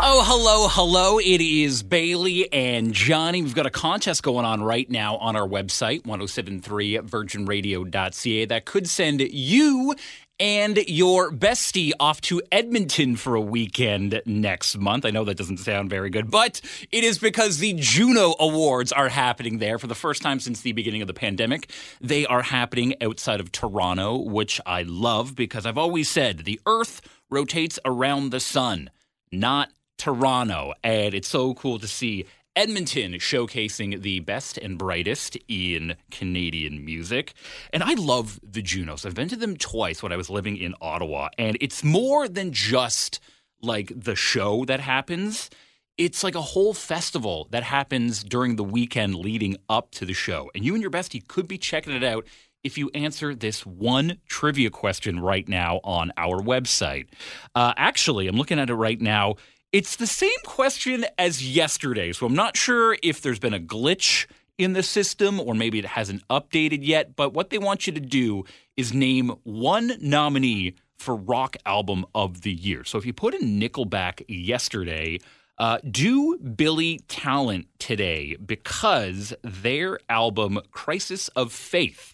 Oh, 0.00 0.22
hello, 0.24 0.66
hello. 0.68 1.18
It 1.20 1.40
is 1.40 1.84
Bailey 1.84 2.52
and 2.52 2.92
Johnny. 2.92 3.42
We've 3.42 3.54
got 3.54 3.66
a 3.66 3.70
contest 3.70 4.24
going 4.24 4.44
on 4.44 4.60
right 4.62 4.90
now 4.90 5.16
on 5.18 5.36
our 5.36 5.46
website, 5.46 6.02
1073virginradio.ca, 6.02 8.44
that 8.46 8.64
could 8.64 8.88
send 8.88 9.20
you 9.20 9.94
and 10.40 10.78
your 10.88 11.30
bestie 11.30 11.92
off 12.00 12.20
to 12.22 12.42
Edmonton 12.50 13.16
for 13.16 13.34
a 13.34 13.40
weekend 13.40 14.20
next 14.26 14.76
month. 14.76 15.04
I 15.04 15.10
know 15.10 15.24
that 15.24 15.36
doesn't 15.36 15.58
sound 15.58 15.90
very 15.90 16.10
good, 16.10 16.30
but 16.30 16.60
it 16.90 17.04
is 17.04 17.18
because 17.18 17.58
the 17.58 17.74
Juno 17.74 18.34
Awards 18.40 18.90
are 18.92 19.08
happening 19.08 19.58
there 19.58 19.78
for 19.78 19.86
the 19.86 19.94
first 19.94 20.22
time 20.22 20.40
since 20.40 20.60
the 20.60 20.72
beginning 20.72 21.02
of 21.02 21.06
the 21.06 21.14
pandemic. 21.14 21.70
They 22.00 22.26
are 22.26 22.42
happening 22.42 22.94
outside 23.00 23.40
of 23.40 23.52
Toronto, 23.52 24.16
which 24.16 24.60
I 24.66 24.82
love 24.82 25.36
because 25.36 25.66
I've 25.66 25.78
always 25.78 26.10
said 26.10 26.40
the 26.40 26.60
Earth 26.66 27.00
rotates 27.30 27.78
around 27.84 28.30
the 28.30 28.40
sun, 28.40 28.90
not 29.30 29.70
Toronto. 29.98 30.74
And 30.82 31.14
it's 31.14 31.28
so 31.28 31.54
cool 31.54 31.78
to 31.78 31.88
see 31.88 32.26
Edmonton 32.56 33.14
showcasing 33.14 34.02
the 34.02 34.20
best 34.20 34.58
and 34.58 34.78
brightest 34.78 35.36
in 35.48 35.96
Canadian 36.10 36.84
music. 36.84 37.34
And 37.72 37.82
I 37.82 37.94
love 37.94 38.38
the 38.42 38.62
Junos. 38.62 39.04
I've 39.04 39.14
been 39.14 39.28
to 39.28 39.36
them 39.36 39.56
twice 39.56 40.02
when 40.02 40.12
I 40.12 40.16
was 40.16 40.30
living 40.30 40.56
in 40.56 40.74
Ottawa, 40.80 41.28
and 41.38 41.56
it's 41.60 41.82
more 41.82 42.28
than 42.28 42.52
just 42.52 43.20
like 43.60 43.92
the 43.94 44.14
show 44.14 44.64
that 44.66 44.80
happens. 44.80 45.50
It's 45.96 46.24
like 46.24 46.34
a 46.34 46.42
whole 46.42 46.74
festival 46.74 47.48
that 47.50 47.62
happens 47.62 48.24
during 48.24 48.56
the 48.56 48.64
weekend 48.64 49.14
leading 49.14 49.56
up 49.68 49.92
to 49.92 50.04
the 50.04 50.12
show. 50.12 50.50
And 50.54 50.64
you 50.64 50.74
and 50.74 50.82
your 50.82 50.90
bestie 50.90 51.26
could 51.26 51.46
be 51.48 51.58
checking 51.58 51.94
it 51.94 52.02
out 52.04 52.26
if 52.64 52.78
you 52.78 52.90
answer 52.94 53.34
this 53.34 53.64
one 53.64 54.18
trivia 54.26 54.70
question 54.70 55.20
right 55.20 55.48
now 55.48 55.80
on 55.84 56.10
our 56.16 56.40
website. 56.40 57.06
Uh, 57.54 57.74
actually, 57.76 58.26
I'm 58.26 58.36
looking 58.36 58.58
at 58.58 58.70
it 58.70 58.74
right 58.74 59.00
now. 59.00 59.36
It's 59.74 59.96
the 59.96 60.06
same 60.06 60.30
question 60.44 61.04
as 61.18 61.44
yesterday, 61.44 62.12
so 62.12 62.26
I'm 62.26 62.34
not 62.36 62.56
sure 62.56 62.96
if 63.02 63.20
there's 63.20 63.40
been 63.40 63.54
a 63.54 63.58
glitch 63.58 64.26
in 64.56 64.72
the 64.72 64.84
system 64.84 65.40
or 65.40 65.52
maybe 65.52 65.80
it 65.80 65.84
hasn't 65.84 66.22
updated 66.28 66.86
yet. 66.86 67.16
But 67.16 67.34
what 67.34 67.50
they 67.50 67.58
want 67.58 67.88
you 67.88 67.92
to 67.92 67.98
do 67.98 68.44
is 68.76 68.94
name 68.94 69.32
one 69.42 69.94
nominee 70.00 70.76
for 70.96 71.16
Rock 71.16 71.56
Album 71.66 72.06
of 72.14 72.42
the 72.42 72.52
Year. 72.52 72.84
So 72.84 72.98
if 72.98 73.04
you 73.04 73.12
put 73.12 73.34
in 73.34 73.58
Nickelback 73.58 74.22
yesterday, 74.28 75.18
uh, 75.58 75.78
do 75.90 76.38
Billy 76.38 77.00
Talent 77.08 77.66
today 77.80 78.36
because 78.36 79.34
their 79.42 79.98
album 80.08 80.60
Crisis 80.70 81.26
of 81.30 81.52
Faith 81.52 82.13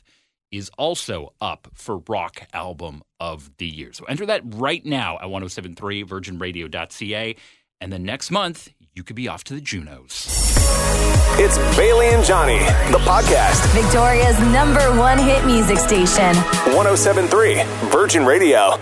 is 0.51 0.71
also 0.79 1.33
up 1.41 1.69
for 1.75 1.99
Rock 2.09 2.43
Album 2.53 3.03
of 3.19 3.51
the 3.59 3.67
Year. 3.67 3.93
So 3.93 4.05
enter 4.05 4.27
that 4.27 4.43
right 4.45 4.85
now 4.85 5.17
at 5.17 5.31
1073 5.31 6.05
virginradio.ca. 6.05 7.37
And 7.81 7.93
then 7.93 8.03
next 8.03 8.31
month, 8.31 8.69
you 8.95 9.03
could 9.03 9.17
be 9.17 9.29
off 9.29 9.45
to 9.45 9.55
the 9.55 9.61
Junos. 9.61 10.27
It's 11.39 11.57
Bailey 11.77 12.09
and 12.09 12.25
Johnny, 12.25 12.59
the 12.91 12.99
podcast. 12.99 13.65
Victoria's 13.73 14.39
number 14.53 14.81
one 14.99 15.19
hit 15.19 15.45
music 15.47 15.79
station. 15.79 16.35
1073 16.75 17.63
Virgin 17.91 18.27
Radio. 18.27 18.77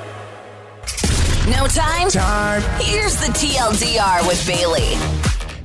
No 1.49 1.67
time? 1.67 2.09
Time. 2.11 2.63
Here's 2.81 3.17
the 3.17 3.33
TLDR 3.33 4.27
with 4.27 4.45
Bailey. 4.47 5.18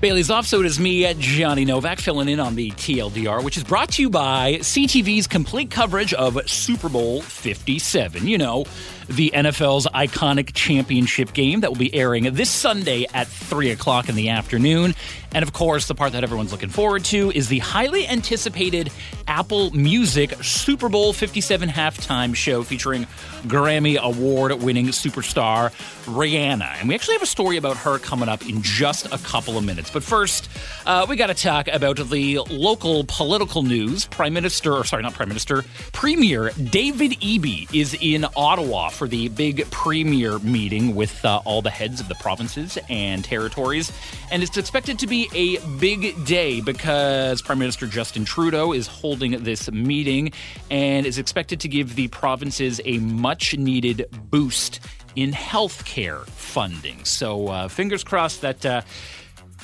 Bailey's 0.04 0.30
off, 0.30 0.46
so 0.46 0.60
it 0.60 0.66
is 0.66 0.82
me, 0.82 1.14
Johnny 1.14 1.64
Novak, 1.64 1.98
filling 1.98 2.28
in 2.28 2.42
on 2.42 2.56
the 2.56 2.72
TLDR, 2.72 3.42
which 3.42 3.56
is 3.56 3.64
brought 3.64 3.90
to 3.92 4.02
you 4.02 4.10
by 4.10 4.56
CTV's 4.56 5.28
complete 5.28 5.72
coverage 5.72 6.14
of 6.14 6.38
Super 6.46 6.90
Bowl 6.90 7.22
57. 7.22 8.28
You 8.28 8.38
know, 8.38 8.66
the 9.08 9.32
NFL's 9.34 9.88
iconic 9.88 10.52
championship 10.54 11.32
game 11.32 11.62
that 11.62 11.70
will 11.70 11.78
be 11.78 11.94
airing 11.96 12.26
this 12.34 12.50
Sunday 12.50 13.06
at 13.14 13.28
3 13.28 13.72
o'clock 13.72 14.10
in 14.10 14.16
the 14.16 14.28
afternoon. 14.28 14.94
And 15.34 15.44
of 15.44 15.54
course, 15.54 15.88
the 15.88 15.96
part 15.96 16.14
that 16.14 16.24
everyone's 16.24 16.52
looking 16.52 16.70
forward 16.70 17.06
to 17.06 17.32
is 17.32 17.48
the 17.48 17.60
highly 17.60 18.08
anticipated 18.08 18.92
Apple 19.28 19.72
Music 19.72 20.34
Super 20.44 20.90
Bowl 20.90 21.14
57 21.14 21.70
halftime 21.70 22.36
show 22.36 22.64
featuring 22.64 23.08
Grammy 23.44 23.98
Award 23.98 24.62
winning 24.62 24.88
superstar 24.88 25.72
Rihanna. 26.06 26.80
And 26.80 26.90
we 26.90 26.96
actually 26.96 27.16
have 27.16 27.24
a 27.24 27.28
story 27.28 27.58
about 27.58 27.78
her 27.78 27.98
coming 27.98 28.30
up 28.30 28.48
in 28.48 28.62
just 28.62 29.06
a 29.08 29.18
couple 29.20 29.58
of 29.58 29.64
minutes. 29.64 29.90
But 29.90 30.04
first, 30.04 30.50
uh, 30.86 31.06
we 31.10 31.16
got 31.16 31.28
to 31.28 31.34
talk 31.34 31.68
about 31.68 31.98
the 31.98 32.40
local 32.50 33.06
political 33.08 33.64
news. 33.64 34.06
Prime 34.06 34.34
Minister, 34.34 34.74
or 34.74 34.84
sorry, 34.84 35.04
not 35.04 35.14
Prime 35.14 35.30
Minister, 35.30 35.64
Premier 35.94 36.52
David 36.70 37.14
Eby 37.22 37.74
is 37.74 37.98
in 38.00 38.26
Ottawa 38.36 38.90
for 38.90 39.08
the 39.08 39.30
big 39.30 39.70
premier 39.72 40.40
meeting 40.40 40.96
with 40.96 41.24
uh, 41.26 41.42
all 41.46 41.62
the 41.62 41.70
heads 41.70 42.00
of 42.00 42.08
the 42.08 42.16
provinces 42.16 42.78
and 42.90 43.24
territories. 43.24 43.92
And 44.32 44.44
it's 44.44 44.58
expected 44.58 45.00
to 45.00 45.08
be 45.08 45.23
a 45.34 45.58
big 45.80 46.26
day 46.26 46.62
because 46.62 47.42
Prime 47.42 47.60
Minister 47.60 47.88
Justin 47.88 48.26
Trudeau 48.26 48.74
is 48.74 48.88
holding 48.88 49.44
this 49.44 49.72
meeting 49.72 50.32
and 50.70 51.06
is 51.06 51.18
expected 51.18 51.60
to 51.62 51.68
give 51.68 51.96
the 51.96 52.08
provinces 52.10 52.82
a 52.86 53.00
much 53.00 53.58
needed 53.58 54.08
boost 54.30 54.80
in 55.16 55.32
healthcare 55.32 56.26
funding. 56.28 57.06
So, 57.06 57.48
uh, 57.48 57.68
fingers 57.68 58.04
crossed 58.04 58.42
that. 58.42 58.66
Uh, 58.66 58.82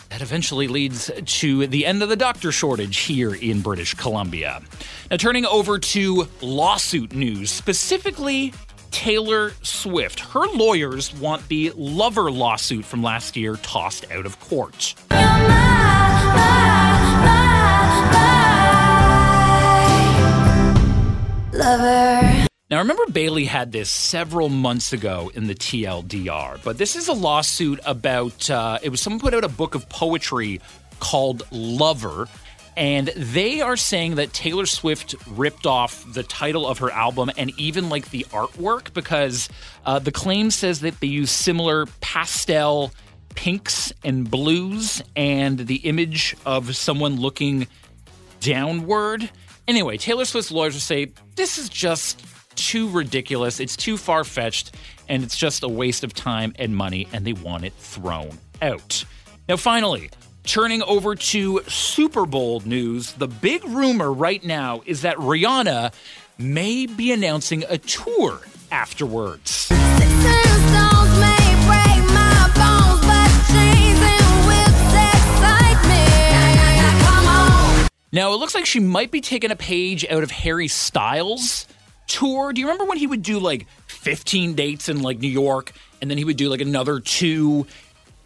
that 0.09 0.21
eventually 0.21 0.67
leads 0.67 1.11
to 1.23 1.67
the 1.67 1.85
end 1.85 2.01
of 2.01 2.09
the 2.09 2.15
doctor 2.15 2.51
shortage 2.51 2.97
here 2.97 3.35
in 3.35 3.61
British 3.61 3.93
Columbia. 3.93 4.59
Now, 5.11 5.17
turning 5.17 5.45
over 5.45 5.77
to 5.77 6.27
lawsuit 6.41 7.13
news, 7.13 7.51
specifically 7.51 8.51
Taylor 8.91 9.51
Swift. 9.61 10.19
Her 10.19 10.45
lawyers 10.47 11.13
want 11.15 11.47
the 11.47 11.71
lover 11.75 12.31
lawsuit 12.31 12.85
from 12.85 13.03
last 13.03 13.35
year 13.35 13.55
tossed 13.57 14.09
out 14.11 14.25
of 14.25 14.39
court. 14.39 14.95
Now, 22.69 22.77
remember 22.77 23.03
Bailey 23.11 23.45
had 23.45 23.71
this 23.71 23.89
several 23.89 24.47
months 24.47 24.93
ago 24.93 25.31
in 25.33 25.47
the 25.47 25.55
TLDR, 25.55 26.63
but 26.63 26.77
this 26.77 26.95
is 26.95 27.07
a 27.07 27.13
lawsuit 27.13 27.79
about 27.83 28.49
uh, 28.49 28.77
it 28.83 28.89
was 28.89 29.01
someone 29.01 29.19
put 29.19 29.33
out 29.33 29.43
a 29.43 29.49
book 29.49 29.73
of 29.73 29.89
poetry 29.89 30.61
called 30.99 31.43
Lover, 31.51 32.27
and 32.79 33.07
they 33.09 33.59
are 33.59 33.75
saying 33.75 34.15
that 34.15 34.31
Taylor 34.31 34.65
Swift 34.65 35.13
ripped 35.27 35.65
off 35.65 36.05
the 36.13 36.23
title 36.23 36.65
of 36.65 36.77
her 36.77 36.89
album 36.89 37.29
and 37.37 37.51
even 37.59 37.89
like 37.89 38.09
the 38.09 38.25
artwork 38.29 38.93
because 38.93 39.49
uh, 39.85 39.99
the 39.99 40.13
claim 40.13 40.49
says 40.49 40.79
that 40.79 40.97
they 41.01 41.07
use 41.07 41.29
similar 41.29 41.87
pastel 41.99 42.93
pinks 43.35 43.91
and 44.05 44.31
blues 44.31 45.03
and 45.17 45.59
the 45.59 45.75
image 45.75 46.37
of 46.45 46.73
someone 46.73 47.19
looking 47.19 47.67
downward. 48.39 49.29
Anyway, 49.67 49.97
Taylor 49.97 50.23
Swift's 50.23 50.49
lawyers 50.49 50.81
say 50.81 51.11
this 51.35 51.57
is 51.57 51.67
just 51.67 52.25
too 52.55 52.89
ridiculous, 52.89 53.59
it's 53.59 53.75
too 53.75 53.97
far 53.97 54.23
fetched, 54.23 54.73
and 55.09 55.21
it's 55.21 55.35
just 55.35 55.63
a 55.63 55.69
waste 55.69 56.05
of 56.05 56.13
time 56.13 56.53
and 56.55 56.73
money, 56.77 57.09
and 57.11 57.27
they 57.27 57.33
want 57.33 57.65
it 57.65 57.73
thrown 57.73 58.37
out. 58.61 59.03
Now, 59.49 59.57
finally, 59.57 60.09
turning 60.43 60.81
over 60.83 61.15
to 61.15 61.61
Super 61.67 62.25
Bowl 62.25 62.61
news, 62.61 63.13
the 63.13 63.27
big 63.27 63.63
rumor 63.65 64.11
right 64.11 64.43
now 64.43 64.81
is 64.85 65.01
that 65.01 65.17
Rihanna 65.17 65.93
may 66.37 66.85
be 66.85 67.11
announcing 67.11 67.63
a 67.69 67.77
tour 67.77 68.41
afterwards. 68.71 69.69
Now, 78.11 78.33
it 78.33 78.37
looks 78.37 78.55
like 78.55 78.65
she 78.65 78.79
might 78.79 79.11
be 79.11 79.21
taking 79.21 79.51
a 79.51 79.55
page 79.55 80.03
out 80.09 80.23
of 80.23 80.31
Harry 80.31 80.67
Styles' 80.67 81.67
tour. 82.07 82.51
Do 82.51 82.59
you 82.59 82.67
remember 82.67 82.85
when 82.85 82.97
he 82.97 83.05
would 83.05 83.21
do 83.21 83.39
like 83.39 83.67
15 83.87 84.55
dates 84.55 84.89
in 84.89 85.03
like 85.03 85.19
New 85.19 85.29
York 85.29 85.73
and 86.01 86.09
then 86.09 86.17
he 86.17 86.25
would 86.25 86.37
do 86.37 86.49
like 86.49 86.61
another 86.61 86.99
two 86.99 87.67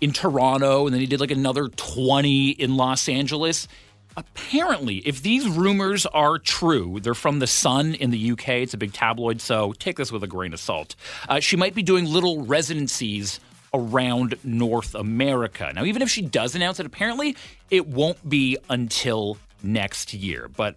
in 0.04 0.12
Toronto 0.12 0.86
and 0.86 0.94
then 0.94 1.00
he 1.00 1.08
did 1.08 1.22
like 1.22 1.32
another 1.32 1.70
20 1.70 2.50
in 2.50 2.76
Los 2.76 3.08
Angeles? 3.08 3.70
Apparently, 4.18 4.98
if 4.98 5.24
these 5.24 5.48
rumors 5.48 6.06
are 6.06 6.38
true, 6.38 7.00
they're 7.00 7.16
from 7.16 7.40
The 7.40 7.48
Sun 7.48 7.96
in 7.96 8.12
the 8.12 8.32
UK. 8.32 8.50
It's 8.50 8.74
a 8.74 8.78
big 8.78 8.94
tabloid, 8.94 9.42
so 9.42 9.74
take 9.74 9.96
this 9.98 10.12
with 10.12 10.22
a 10.22 10.28
grain 10.28 10.54
of 10.54 10.60
salt. 10.60 10.96
Uh, 11.28 11.40
she 11.40 11.56
might 11.56 11.74
be 11.74 11.82
doing 11.82 12.06
little 12.06 12.46
residencies 12.46 13.40
around 13.74 14.38
North 14.44 14.94
America. 14.94 15.72
Now, 15.74 15.86
even 15.86 16.02
if 16.02 16.10
she 16.10 16.22
does 16.22 16.54
announce 16.54 16.80
it, 16.80 16.86
apparently 16.86 17.36
it 17.72 17.88
won't 17.88 18.30
be 18.30 18.58
until 18.70 19.38
next 19.64 20.14
year. 20.14 20.48
But 20.48 20.76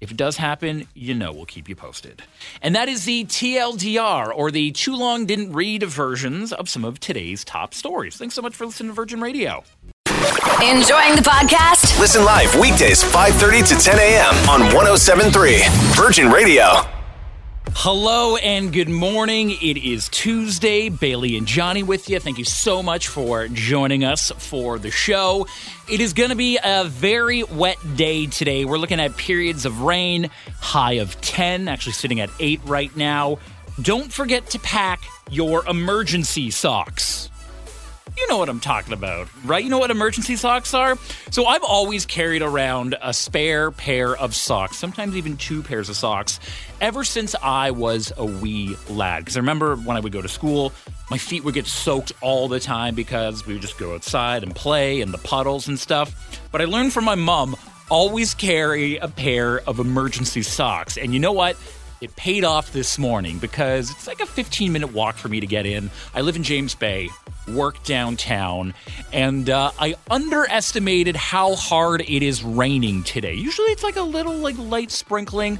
if 0.00 0.10
it 0.10 0.16
does 0.16 0.36
happen, 0.36 0.86
you 0.94 1.14
know 1.14 1.32
we'll 1.32 1.46
keep 1.46 1.68
you 1.68 1.76
posted. 1.76 2.22
And 2.62 2.74
that 2.74 2.88
is 2.88 3.04
the 3.04 3.24
TLDR, 3.24 4.32
or 4.34 4.50
the 4.50 4.72
Too 4.72 4.96
Long 4.96 5.26
Didn't 5.26 5.52
Read 5.52 5.82
versions 5.82 6.52
of 6.52 6.68
some 6.68 6.84
of 6.84 7.00
today's 7.00 7.44
top 7.44 7.74
stories. 7.74 8.16
Thanks 8.16 8.34
so 8.34 8.42
much 8.42 8.54
for 8.54 8.66
listening 8.66 8.90
to 8.90 8.94
Virgin 8.94 9.20
Radio. 9.20 9.64
Enjoying 10.62 11.16
the 11.16 11.22
podcast? 11.22 11.98
Listen 12.00 12.24
live 12.24 12.54
weekdays 12.58 13.02
5:30 13.02 13.68
to 13.68 13.74
10 13.76 13.98
a.m. 13.98 14.34
on 14.48 14.60
1073 14.74 15.62
Virgin 15.94 16.30
Radio. 16.30 16.82
Hello 17.78 18.36
and 18.36 18.72
good 18.72 18.88
morning. 18.88 19.50
It 19.50 19.76
is 19.76 20.08
Tuesday. 20.08 20.88
Bailey 20.88 21.36
and 21.36 21.46
Johnny 21.46 21.82
with 21.82 22.08
you. 22.08 22.18
Thank 22.18 22.38
you 22.38 22.44
so 22.44 22.82
much 22.82 23.08
for 23.08 23.48
joining 23.48 24.02
us 24.02 24.32
for 24.38 24.78
the 24.78 24.90
show. 24.90 25.46
It 25.88 26.00
is 26.00 26.14
going 26.14 26.30
to 26.30 26.36
be 26.36 26.58
a 26.64 26.84
very 26.84 27.42
wet 27.42 27.76
day 27.94 28.26
today. 28.28 28.64
We're 28.64 28.78
looking 28.78 28.98
at 28.98 29.18
periods 29.18 29.66
of 29.66 29.82
rain, 29.82 30.30
high 30.58 30.94
of 30.94 31.20
10, 31.20 31.68
actually 31.68 31.92
sitting 31.92 32.18
at 32.18 32.30
8 32.40 32.60
right 32.64 32.96
now. 32.96 33.38
don't 33.82 34.10
forget 34.10 34.48
to 34.50 34.58
pack 34.60 35.04
your 35.30 35.64
emergency 35.66 36.50
socks. 36.50 37.30
You 38.16 38.26
know 38.28 38.38
what 38.38 38.48
I'm 38.48 38.60
talking 38.60 38.94
about, 38.94 39.28
right? 39.44 39.62
You 39.62 39.68
know 39.68 39.78
what 39.78 39.90
emergency 39.90 40.36
socks 40.36 40.72
are? 40.72 40.96
So 41.30 41.44
I've 41.44 41.62
always 41.62 42.06
carried 42.06 42.40
around 42.40 42.96
a 43.02 43.12
spare 43.12 43.70
pair 43.70 44.16
of 44.16 44.34
socks, 44.34 44.78
sometimes 44.78 45.16
even 45.16 45.36
two 45.36 45.62
pairs 45.62 45.90
of 45.90 45.96
socks, 45.96 46.40
ever 46.80 47.04
since 47.04 47.34
I 47.42 47.72
was 47.72 48.14
a 48.16 48.24
wee 48.24 48.74
lad. 48.88 49.20
Because 49.20 49.36
I 49.36 49.40
remember 49.40 49.76
when 49.76 49.98
I 49.98 50.00
would 50.00 50.12
go 50.12 50.22
to 50.22 50.28
school, 50.28 50.72
my 51.10 51.18
feet 51.18 51.44
would 51.44 51.52
get 51.52 51.66
soaked 51.66 52.12
all 52.22 52.48
the 52.48 52.58
time 52.58 52.94
because 52.94 53.46
we 53.46 53.52
would 53.52 53.62
just 53.62 53.78
go 53.78 53.94
outside 53.94 54.42
and 54.42 54.56
play 54.56 55.02
in 55.02 55.12
the 55.12 55.18
puddles 55.18 55.68
and 55.68 55.78
stuff. 55.78 56.40
But 56.50 56.62
I 56.62 56.64
learned 56.64 56.94
from 56.94 57.04
my 57.04 57.16
mom 57.16 57.54
always 57.90 58.34
carry 58.34 58.96
a 58.96 59.08
pair 59.08 59.60
of 59.60 59.78
emergency 59.78 60.42
socks. 60.42 60.96
And 60.96 61.12
you 61.12 61.20
know 61.20 61.32
what? 61.32 61.56
It 62.06 62.14
paid 62.14 62.44
off 62.44 62.72
this 62.72 63.00
morning 63.00 63.38
because 63.38 63.90
it's 63.90 64.06
like 64.06 64.20
a 64.20 64.26
15 64.26 64.72
minute 64.72 64.92
walk 64.92 65.16
for 65.16 65.26
me 65.26 65.40
to 65.40 65.46
get 65.46 65.66
in. 65.66 65.90
I 66.14 66.20
live 66.20 66.36
in 66.36 66.44
James 66.44 66.72
Bay, 66.72 67.08
work 67.48 67.82
downtown, 67.82 68.74
and 69.12 69.50
uh, 69.50 69.72
I 69.76 69.96
underestimated 70.08 71.16
how 71.16 71.56
hard 71.56 72.02
it 72.02 72.22
is 72.22 72.44
raining 72.44 73.02
today. 73.02 73.34
Usually 73.34 73.72
it's 73.72 73.82
like 73.82 73.96
a 73.96 74.02
little 74.02 74.34
like 74.34 74.56
light 74.56 74.92
sprinkling, 74.92 75.58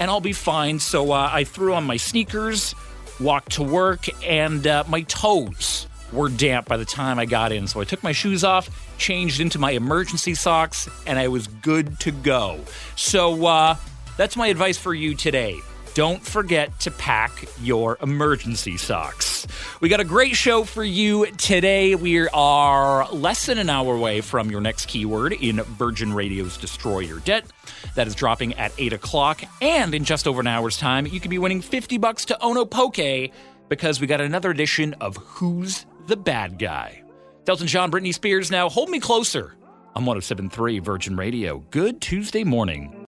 and 0.00 0.10
I'll 0.10 0.20
be 0.20 0.32
fine. 0.32 0.80
So 0.80 1.12
uh, 1.12 1.30
I 1.32 1.44
threw 1.44 1.72
on 1.72 1.84
my 1.84 1.98
sneakers, 1.98 2.74
walked 3.20 3.52
to 3.52 3.62
work, 3.62 4.08
and 4.24 4.66
uh, 4.66 4.82
my 4.88 5.02
toes 5.02 5.86
were 6.12 6.28
damp 6.28 6.66
by 6.66 6.78
the 6.78 6.84
time 6.84 7.20
I 7.20 7.26
got 7.26 7.52
in. 7.52 7.68
So 7.68 7.80
I 7.80 7.84
took 7.84 8.02
my 8.02 8.10
shoes 8.10 8.42
off, 8.42 8.68
changed 8.98 9.38
into 9.38 9.60
my 9.60 9.70
emergency 9.70 10.34
socks, 10.34 10.88
and 11.06 11.16
I 11.16 11.28
was 11.28 11.46
good 11.46 12.00
to 12.00 12.10
go. 12.10 12.58
So, 12.96 13.46
uh, 13.46 13.76
that's 14.16 14.36
my 14.36 14.48
advice 14.48 14.78
for 14.78 14.94
you 14.94 15.14
today. 15.14 15.60
Don't 15.96 16.22
forget 16.22 16.78
to 16.80 16.90
pack 16.90 17.32
your 17.62 17.96
emergency 18.02 18.76
socks. 18.76 19.46
We 19.80 19.88
got 19.88 19.98
a 19.98 20.04
great 20.04 20.36
show 20.36 20.64
for 20.64 20.84
you 20.84 21.24
today. 21.38 21.94
We 21.94 22.28
are 22.28 23.10
less 23.12 23.46
than 23.46 23.56
an 23.56 23.70
hour 23.70 23.94
away 23.94 24.20
from 24.20 24.50
your 24.50 24.60
next 24.60 24.88
keyword 24.88 25.32
in 25.32 25.62
Virgin 25.62 26.12
Radio's 26.12 26.58
Destroy 26.58 26.98
Your 26.98 27.20
Debt. 27.20 27.46
That 27.94 28.06
is 28.06 28.14
dropping 28.14 28.52
at 28.56 28.72
8 28.76 28.92
o'clock. 28.92 29.42
And 29.62 29.94
in 29.94 30.04
just 30.04 30.28
over 30.28 30.40
an 30.40 30.46
hour's 30.46 30.76
time, 30.76 31.06
you 31.06 31.18
could 31.18 31.30
be 31.30 31.38
winning 31.38 31.62
50 31.62 31.96
bucks 31.96 32.26
to 32.26 32.38
Ono 32.44 32.66
Poke 32.66 33.32
because 33.70 33.98
we 33.98 34.06
got 34.06 34.20
another 34.20 34.50
edition 34.50 34.92
of 35.00 35.16
Who's 35.16 35.86
the 36.08 36.16
Bad 36.18 36.58
Guy. 36.58 37.04
Elton 37.48 37.68
John, 37.68 37.90
Britney 37.90 38.12
Spears 38.12 38.50
now. 38.50 38.68
Hold 38.68 38.90
me 38.90 39.00
closer 39.00 39.56
on 39.94 40.04
1073 40.04 40.78
Virgin 40.80 41.16
Radio. 41.16 41.64
Good 41.70 42.02
Tuesday 42.02 42.44
morning. 42.44 43.05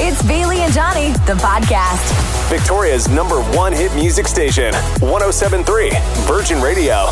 It's 0.00 0.22
Bailey 0.22 0.58
and 0.58 0.72
Johnny, 0.72 1.08
the 1.26 1.34
podcast. 1.34 2.48
Victoria's 2.48 3.08
number 3.08 3.42
one 3.56 3.72
hit 3.72 3.92
music 3.96 4.28
station, 4.28 4.72
1073 5.00 5.90
Virgin 6.24 6.62
Radio. 6.62 7.08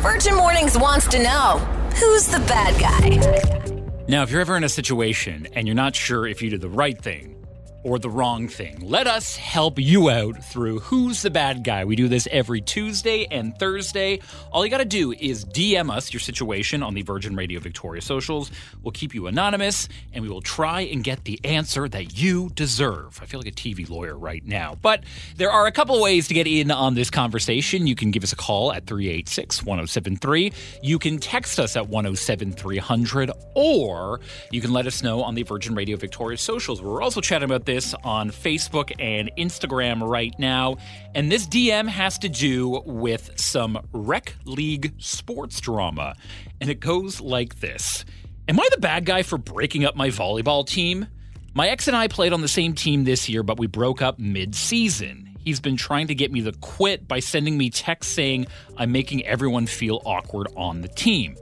Virgin 0.00 0.34
Mornings 0.34 0.78
wants 0.78 1.06
to 1.08 1.22
know 1.22 1.58
who's 1.96 2.28
the 2.28 2.38
bad 2.48 2.80
guy? 2.80 4.02
Now, 4.08 4.22
if 4.22 4.30
you're 4.30 4.40
ever 4.40 4.56
in 4.56 4.64
a 4.64 4.70
situation 4.70 5.46
and 5.52 5.68
you're 5.68 5.74
not 5.76 5.94
sure 5.94 6.26
if 6.26 6.40
you 6.40 6.48
did 6.48 6.62
the 6.62 6.70
right 6.70 6.98
thing 6.98 7.37
or 7.82 7.98
the 7.98 8.10
wrong 8.10 8.48
thing, 8.48 8.80
let 8.80 9.06
us 9.06 9.36
help 9.36 9.78
you 9.78 10.10
out 10.10 10.42
through 10.44 10.80
Who's 10.80 11.22
the 11.22 11.30
Bad 11.30 11.64
Guy. 11.64 11.84
We 11.84 11.96
do 11.96 12.08
this 12.08 12.26
every 12.30 12.60
Tuesday 12.60 13.26
and 13.30 13.56
Thursday. 13.58 14.20
All 14.52 14.64
you 14.64 14.70
got 14.70 14.78
to 14.78 14.84
do 14.84 15.12
is 15.12 15.44
DM 15.44 15.90
us 15.90 16.12
your 16.12 16.20
situation 16.20 16.82
on 16.82 16.94
the 16.94 17.02
Virgin 17.02 17.36
Radio 17.36 17.60
Victoria 17.60 18.02
socials. 18.02 18.50
We'll 18.82 18.92
keep 18.92 19.14
you 19.14 19.26
anonymous 19.26 19.88
and 20.12 20.22
we 20.24 20.28
will 20.28 20.42
try 20.42 20.80
and 20.80 21.04
get 21.04 21.24
the 21.24 21.40
answer 21.44 21.88
that 21.88 22.18
you 22.18 22.50
deserve. 22.54 23.20
I 23.22 23.26
feel 23.26 23.40
like 23.40 23.48
a 23.48 23.52
TV 23.52 23.88
lawyer 23.88 24.16
right 24.16 24.44
now. 24.44 24.76
But 24.82 25.04
there 25.36 25.50
are 25.50 25.66
a 25.66 25.72
couple 25.72 26.00
ways 26.02 26.28
to 26.28 26.34
get 26.34 26.46
in 26.46 26.70
on 26.70 26.94
this 26.94 27.10
conversation. 27.10 27.86
You 27.86 27.94
can 27.94 28.10
give 28.10 28.24
us 28.24 28.32
a 28.32 28.36
call 28.36 28.72
at 28.72 28.86
386 28.86 29.62
1073. 29.62 30.52
You 30.82 30.98
can 30.98 31.18
text 31.18 31.60
us 31.60 31.76
at 31.76 31.88
107300, 31.88 33.30
or 33.54 34.20
you 34.50 34.60
can 34.60 34.72
let 34.72 34.86
us 34.86 35.02
know 35.02 35.22
on 35.22 35.34
the 35.34 35.42
Virgin 35.44 35.74
Radio 35.74 35.96
Victoria 35.96 36.38
socials. 36.38 36.82
We're 36.82 37.02
also 37.02 37.20
chatting 37.20 37.44
about 37.44 37.67
this 37.68 37.94
on 38.02 38.30
Facebook 38.30 38.92
and 38.98 39.30
Instagram 39.36 40.00
right 40.08 40.32
now. 40.38 40.78
And 41.14 41.30
this 41.30 41.46
DM 41.46 41.86
has 41.86 42.18
to 42.20 42.28
do 42.30 42.82
with 42.86 43.30
some 43.36 43.78
rec 43.92 44.34
league 44.46 44.94
sports 44.96 45.60
drama. 45.60 46.16
And 46.62 46.70
it 46.70 46.80
goes 46.80 47.20
like 47.20 47.60
this 47.60 48.06
Am 48.48 48.58
I 48.58 48.66
the 48.70 48.80
bad 48.80 49.04
guy 49.04 49.22
for 49.22 49.36
breaking 49.36 49.84
up 49.84 49.94
my 49.94 50.08
volleyball 50.08 50.66
team? 50.66 51.08
My 51.52 51.68
ex 51.68 51.88
and 51.88 51.96
I 51.96 52.08
played 52.08 52.32
on 52.32 52.40
the 52.40 52.48
same 52.48 52.72
team 52.72 53.04
this 53.04 53.28
year, 53.28 53.42
but 53.42 53.58
we 53.58 53.66
broke 53.66 54.00
up 54.00 54.18
mid 54.18 54.54
season. 54.54 55.36
He's 55.44 55.60
been 55.60 55.76
trying 55.76 56.06
to 56.06 56.14
get 56.14 56.32
me 56.32 56.40
to 56.42 56.52
quit 56.52 57.06
by 57.06 57.20
sending 57.20 57.58
me 57.58 57.68
texts 57.68 58.14
saying 58.14 58.46
I'm 58.78 58.92
making 58.92 59.26
everyone 59.26 59.66
feel 59.66 60.00
awkward 60.06 60.48
on 60.56 60.80
the 60.80 60.88
team. 60.88 61.36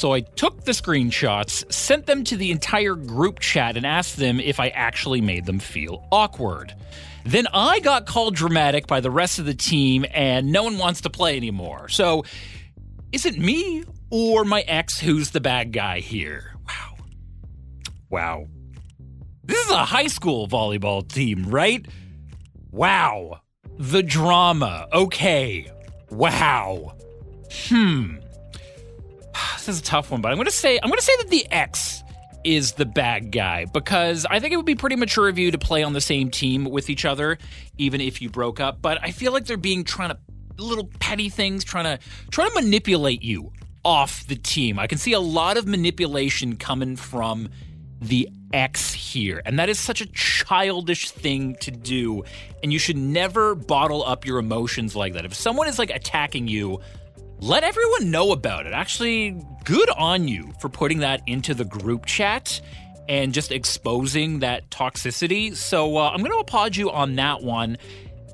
So 0.00 0.14
I 0.14 0.20
took 0.20 0.64
the 0.64 0.72
screenshots, 0.72 1.70
sent 1.70 2.06
them 2.06 2.24
to 2.24 2.34
the 2.34 2.50
entire 2.52 2.94
group 2.94 3.38
chat, 3.38 3.76
and 3.76 3.84
asked 3.84 4.16
them 4.16 4.40
if 4.40 4.58
I 4.58 4.68
actually 4.68 5.20
made 5.20 5.44
them 5.44 5.58
feel 5.58 6.08
awkward. 6.10 6.74
Then 7.26 7.46
I 7.52 7.80
got 7.80 8.06
called 8.06 8.34
dramatic 8.34 8.86
by 8.86 9.00
the 9.00 9.10
rest 9.10 9.38
of 9.38 9.44
the 9.44 9.52
team, 9.52 10.06
and 10.10 10.50
no 10.50 10.62
one 10.62 10.78
wants 10.78 11.02
to 11.02 11.10
play 11.10 11.36
anymore. 11.36 11.90
So 11.90 12.24
is 13.12 13.26
it 13.26 13.38
me 13.38 13.84
or 14.08 14.46
my 14.46 14.62
ex 14.62 14.98
who's 14.98 15.32
the 15.32 15.40
bad 15.42 15.70
guy 15.70 16.00
here? 16.00 16.54
Wow. 16.66 16.96
Wow. 18.08 18.46
This 19.44 19.66
is 19.66 19.70
a 19.70 19.84
high 19.84 20.06
school 20.06 20.48
volleyball 20.48 21.06
team, 21.06 21.44
right? 21.50 21.86
Wow. 22.70 23.42
The 23.78 24.02
drama. 24.02 24.88
Okay. 24.94 25.70
Wow. 26.08 26.96
Hmm. 27.52 28.14
This 29.56 29.68
is 29.68 29.80
a 29.80 29.84
tough 29.84 30.10
one, 30.10 30.22
but 30.22 30.32
I'm 30.32 30.42
to 30.42 30.50
say 30.50 30.80
I'm 30.82 30.90
to 30.90 31.02
say 31.02 31.16
that 31.18 31.28
the 31.28 31.46
X 31.50 32.02
is 32.44 32.72
the 32.72 32.86
bad 32.86 33.30
guy 33.30 33.66
because 33.66 34.24
I 34.28 34.40
think 34.40 34.54
it 34.54 34.56
would 34.56 34.64
be 34.64 34.74
pretty 34.74 34.96
mature 34.96 35.28
of 35.28 35.38
you 35.38 35.50
to 35.50 35.58
play 35.58 35.82
on 35.82 35.92
the 35.92 36.00
same 36.00 36.30
team 36.30 36.64
with 36.64 36.88
each 36.88 37.04
other 37.04 37.36
even 37.76 38.00
if 38.00 38.22
you 38.22 38.30
broke 38.30 38.58
up, 38.58 38.80
but 38.80 38.98
I 39.02 39.10
feel 39.10 39.32
like 39.32 39.44
they're 39.44 39.58
being 39.58 39.84
trying 39.84 40.10
to 40.10 40.18
little 40.56 40.90
petty 40.98 41.28
things 41.28 41.64
trying 41.64 41.84
to 41.84 41.98
trying 42.30 42.50
to 42.50 42.54
manipulate 42.54 43.22
you 43.22 43.52
off 43.84 44.26
the 44.26 44.36
team. 44.36 44.78
I 44.78 44.86
can 44.86 44.98
see 44.98 45.12
a 45.12 45.20
lot 45.20 45.56
of 45.56 45.66
manipulation 45.66 46.56
coming 46.56 46.96
from 46.96 47.48
the 48.00 48.28
X 48.52 48.92
here. 48.92 49.42
And 49.44 49.58
that 49.58 49.68
is 49.68 49.78
such 49.78 50.00
a 50.00 50.06
childish 50.06 51.10
thing 51.10 51.56
to 51.56 51.70
do. 51.70 52.24
And 52.62 52.72
you 52.72 52.78
should 52.78 52.96
never 52.96 53.54
bottle 53.54 54.04
up 54.04 54.26
your 54.26 54.38
emotions 54.38 54.96
like 54.96 55.14
that. 55.14 55.24
If 55.24 55.34
someone 55.34 55.68
is 55.68 55.78
like 55.78 55.90
attacking 55.90 56.48
you, 56.48 56.80
let 57.40 57.64
everyone 57.64 58.10
know 58.10 58.32
about 58.32 58.66
it. 58.66 58.72
Actually, 58.72 59.42
good 59.64 59.88
on 59.96 60.28
you 60.28 60.52
for 60.60 60.68
putting 60.68 60.98
that 60.98 61.22
into 61.26 61.54
the 61.54 61.64
group 61.64 62.04
chat 62.04 62.60
and 63.08 63.32
just 63.32 63.50
exposing 63.50 64.40
that 64.40 64.70
toxicity. 64.70 65.56
So 65.56 65.96
uh, 65.96 66.10
I'm 66.10 66.18
going 66.18 66.32
to 66.32 66.38
applaud 66.38 66.76
you 66.76 66.90
on 66.90 67.16
that 67.16 67.42
one. 67.42 67.78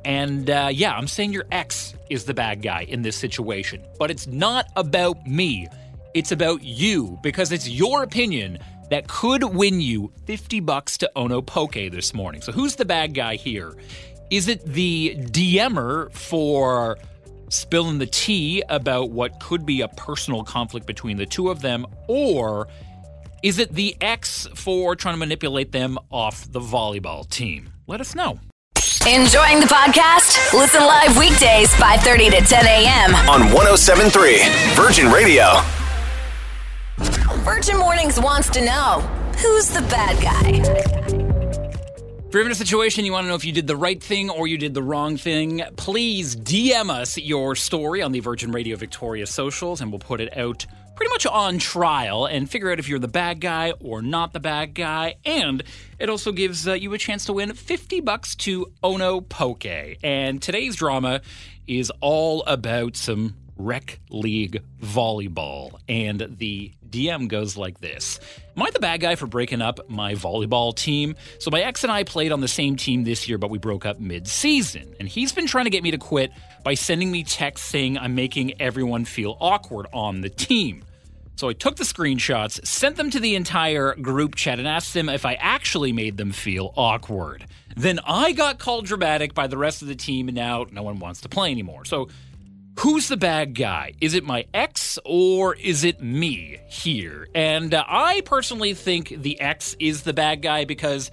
And 0.05 0.51
uh, 0.51 0.71
yeah, 0.73 0.95
I'm 0.95 1.09
saying 1.09 1.33
your 1.33 1.47
ex 1.51 1.95
is 2.11 2.25
the 2.25 2.35
bad 2.35 2.63
guy 2.63 2.83
in 2.83 3.03
this 3.03 3.17
situation. 3.17 3.85
But 3.99 4.11
it's 4.11 4.27
not 4.27 4.67
about 4.77 5.27
me, 5.27 5.69
it's 6.15 6.33
about 6.33 6.63
you 6.63 7.19
because 7.23 7.53
it's 7.53 7.69
your 7.69 8.03
opinion 8.03 8.59
that 8.91 9.09
could 9.09 9.43
win 9.43 9.81
you 9.81 10.13
50 10.27 10.61
bucks 10.61 10.99
to 10.99 11.11
Ono 11.17 11.43
Poke 11.43 11.75
this 11.75 12.15
morning. 12.15 12.41
So 12.41 12.53
who's 12.53 12.77
the 12.77 12.85
bad 12.85 13.15
guy 13.15 13.37
here? 13.37 13.77
Is 14.31 14.49
it 14.49 14.65
the 14.65 15.17
DMer 15.17 16.13
for 16.13 16.99
spilling 17.49 17.99
the 17.99 18.07
tea 18.07 18.63
about 18.69 19.11
what 19.11 19.41
could 19.41 19.65
be 19.67 19.81
a 19.81 19.89
personal 19.89 20.43
conflict 20.45 20.87
between 20.87 21.17
the 21.17 21.27
two 21.27 21.51
of 21.51 21.61
them, 21.63 21.87
or 22.09 22.69
is 23.43 23.59
it 23.59 23.73
the 23.73 23.97
ex 24.01 24.47
for 24.55 24.97
trying 24.97 25.15
to 25.15 25.19
manipulate 25.19 25.73
them 25.73 25.99
off 26.11 26.51
the 26.51 26.61
volleyball 26.61 27.29
team? 27.29 27.71
Let 27.87 28.01
us 28.01 28.15
know. 28.15 28.41
Enjoying 29.07 29.61
the 29.61 29.67
podcast? 29.67 30.53
Listen 30.53 30.81
live 30.81 31.17
weekdays 31.17 31.73
5:30 31.75 32.31
to 32.31 32.41
10 32.45 32.67
a.m. 32.67 33.15
On 33.29 33.53
1073 33.53 34.43
Virgin 34.75 35.13
Radio. 35.13 35.61
Virgin 37.45 37.79
Mornings 37.79 38.19
wants 38.19 38.51
to 38.51 38.65
know 38.65 39.01
who's 39.39 39.69
the 39.69 39.83
bad 39.83 40.21
guy. 40.21 41.06
You're 42.37 42.45
in 42.45 42.53
a 42.53 42.55
situation 42.55 43.07
you 43.07 43.13
want 43.13 43.25
to 43.25 43.29
know 43.29 43.35
if 43.35 43.47
you 43.47 43.53
did 43.53 43.67
the 43.67 43.79
right 43.79 43.99
thing 43.99 44.29
or 44.29 44.47
you 44.47 44.59
did 44.59 44.75
the 44.75 44.83
wrong 44.83 45.17
thing, 45.17 45.63
please 45.77 46.37
DM 46.37 46.91
us 46.91 47.17
your 47.17 47.57
story 47.57 48.03
on 48.03 48.13
the 48.13 48.21
Virgin 48.21 48.53
Radio 48.53 48.77
Victoria 48.77 49.27
socials 49.27 49.81
and 49.81 49.91
we'll 49.91 50.01
put 50.01 50.21
it 50.21 50.37
out 50.37 50.67
pretty 50.97 51.09
much 51.09 51.25
on 51.25 51.57
trial 51.57 52.27
and 52.27 52.51
figure 52.51 52.71
out 52.71 52.79
if 52.79 52.91
you're 52.91 52.99
the 52.99 53.09
bad 53.09 53.41
guy 53.41 53.71
or 53.81 54.03
not 54.03 54.35
the 54.35 54.39
bad 54.39 54.75
guy. 54.75 55.15
And 55.25 55.63
it 55.99 56.11
also 56.11 56.31
gives 56.31 56.69
uh, 56.69 56.75
you 56.75 56.93
a 56.93 56.99
chance 56.99 57.25
to 57.25 57.33
win 57.33 57.55
50 57.55 58.01
bucks 58.01 58.35
to 58.35 58.71
Ono 58.83 59.23
Poke. 59.23 59.97
And 60.05 60.43
today's 60.43 60.77
drama 60.77 61.23
is 61.67 61.91
all 62.03 62.43
about 62.43 62.97
some 62.97 63.35
Rec 63.57 64.01
League 64.11 64.63
Volleyball. 64.83 65.79
And 65.89 66.37
the 66.39 66.73
DM 66.89 67.29
goes 67.29 67.57
like 67.57 67.81
this 67.81 68.21
Am 68.57 68.63
I 68.63 68.71
the 68.71 68.81
bad 68.81 69.01
guy 69.01 69.17
for 69.17 69.27
breaking 69.27 69.63
up 69.63 69.89
my 69.89 70.15
volleyball 70.15 70.75
team? 70.75 71.15
So, 71.39 71.51
my 71.51 71.61
ex 71.61 71.83
and 71.83 71.93
I 71.93 72.05
played 72.05 72.33
on 72.33 72.41
the 72.41 72.49
same 72.49 72.77
team 72.77 73.05
this 73.05 73.29
year, 73.29 73.39
but 73.39 73.51
we 73.51 73.59
broke 73.59 73.87
up 73.87 74.01
mid 74.01 74.27
season. 74.27 74.95
And 74.99 75.09
he's 75.09 75.33
been 75.33 75.47
trying 75.47 75.65
to 75.65 75.71
get 75.71 75.83
me 75.83 75.91
to 75.91 75.99
quit 75.99 76.33
by 76.65 76.75
sending 76.75 77.11
me 77.11 77.25
texts 77.25 77.69
saying 77.69 77.99
I'm 77.99 78.15
making 78.15 78.61
everyone 78.61 79.05
feel 79.05 79.37
awkward 79.41 79.87
on 79.93 80.21
the 80.21 80.31
team. 80.31 80.85
So 81.37 81.51
I 81.51 81.53
took 81.53 81.77
the 81.77 81.85
screenshots, 81.85 82.67
sent 82.67 82.97
them 82.97 83.11
to 83.11 83.21
the 83.21 83.35
entire 83.35 83.95
group 83.95 84.37
chat, 84.37 84.59
and 84.59 84.67
asked 84.67 84.95
them 84.95 85.11
if 85.11 85.27
I 85.27 85.35
actually 85.35 85.93
made 85.93 86.17
them 86.17 86.33
feel 86.33 86.73
awkward. 86.77 87.45
Then 87.77 88.01
I 88.07 88.33
got 88.33 88.59
called 88.59 88.87
dramatic 88.87 89.35
by 89.35 89.47
the 89.47 89.59
rest 89.59 89.83
of 89.83 89.89
the 89.89 89.95
team, 89.95 90.29
and 90.29 90.35
now 90.35 90.65
no 90.73 90.83
one 90.83 90.99
wants 90.99 91.21
to 91.21 91.29
play 91.29 91.51
anymore. 91.51 91.85
So 91.85 92.09
who's 92.79 93.09
the 93.09 93.17
bad 93.17 93.55
guy? 93.55 93.93
Is 94.01 94.15
it 94.15 94.25
my 94.25 94.47
ex 94.53 94.99
or 95.05 95.55
is 95.55 95.85
it 95.85 96.03
me 96.03 96.59
here? 96.69 97.29
And 97.35 97.73
uh, 97.75 97.85
I 97.87 98.23
personally 98.23 98.75
think 98.75 99.09
the 99.09 99.41
ex 99.41 99.77
is 99.79 100.03
the 100.03 100.13
bad 100.13 100.43
guy 100.43 100.65
because 100.65 101.11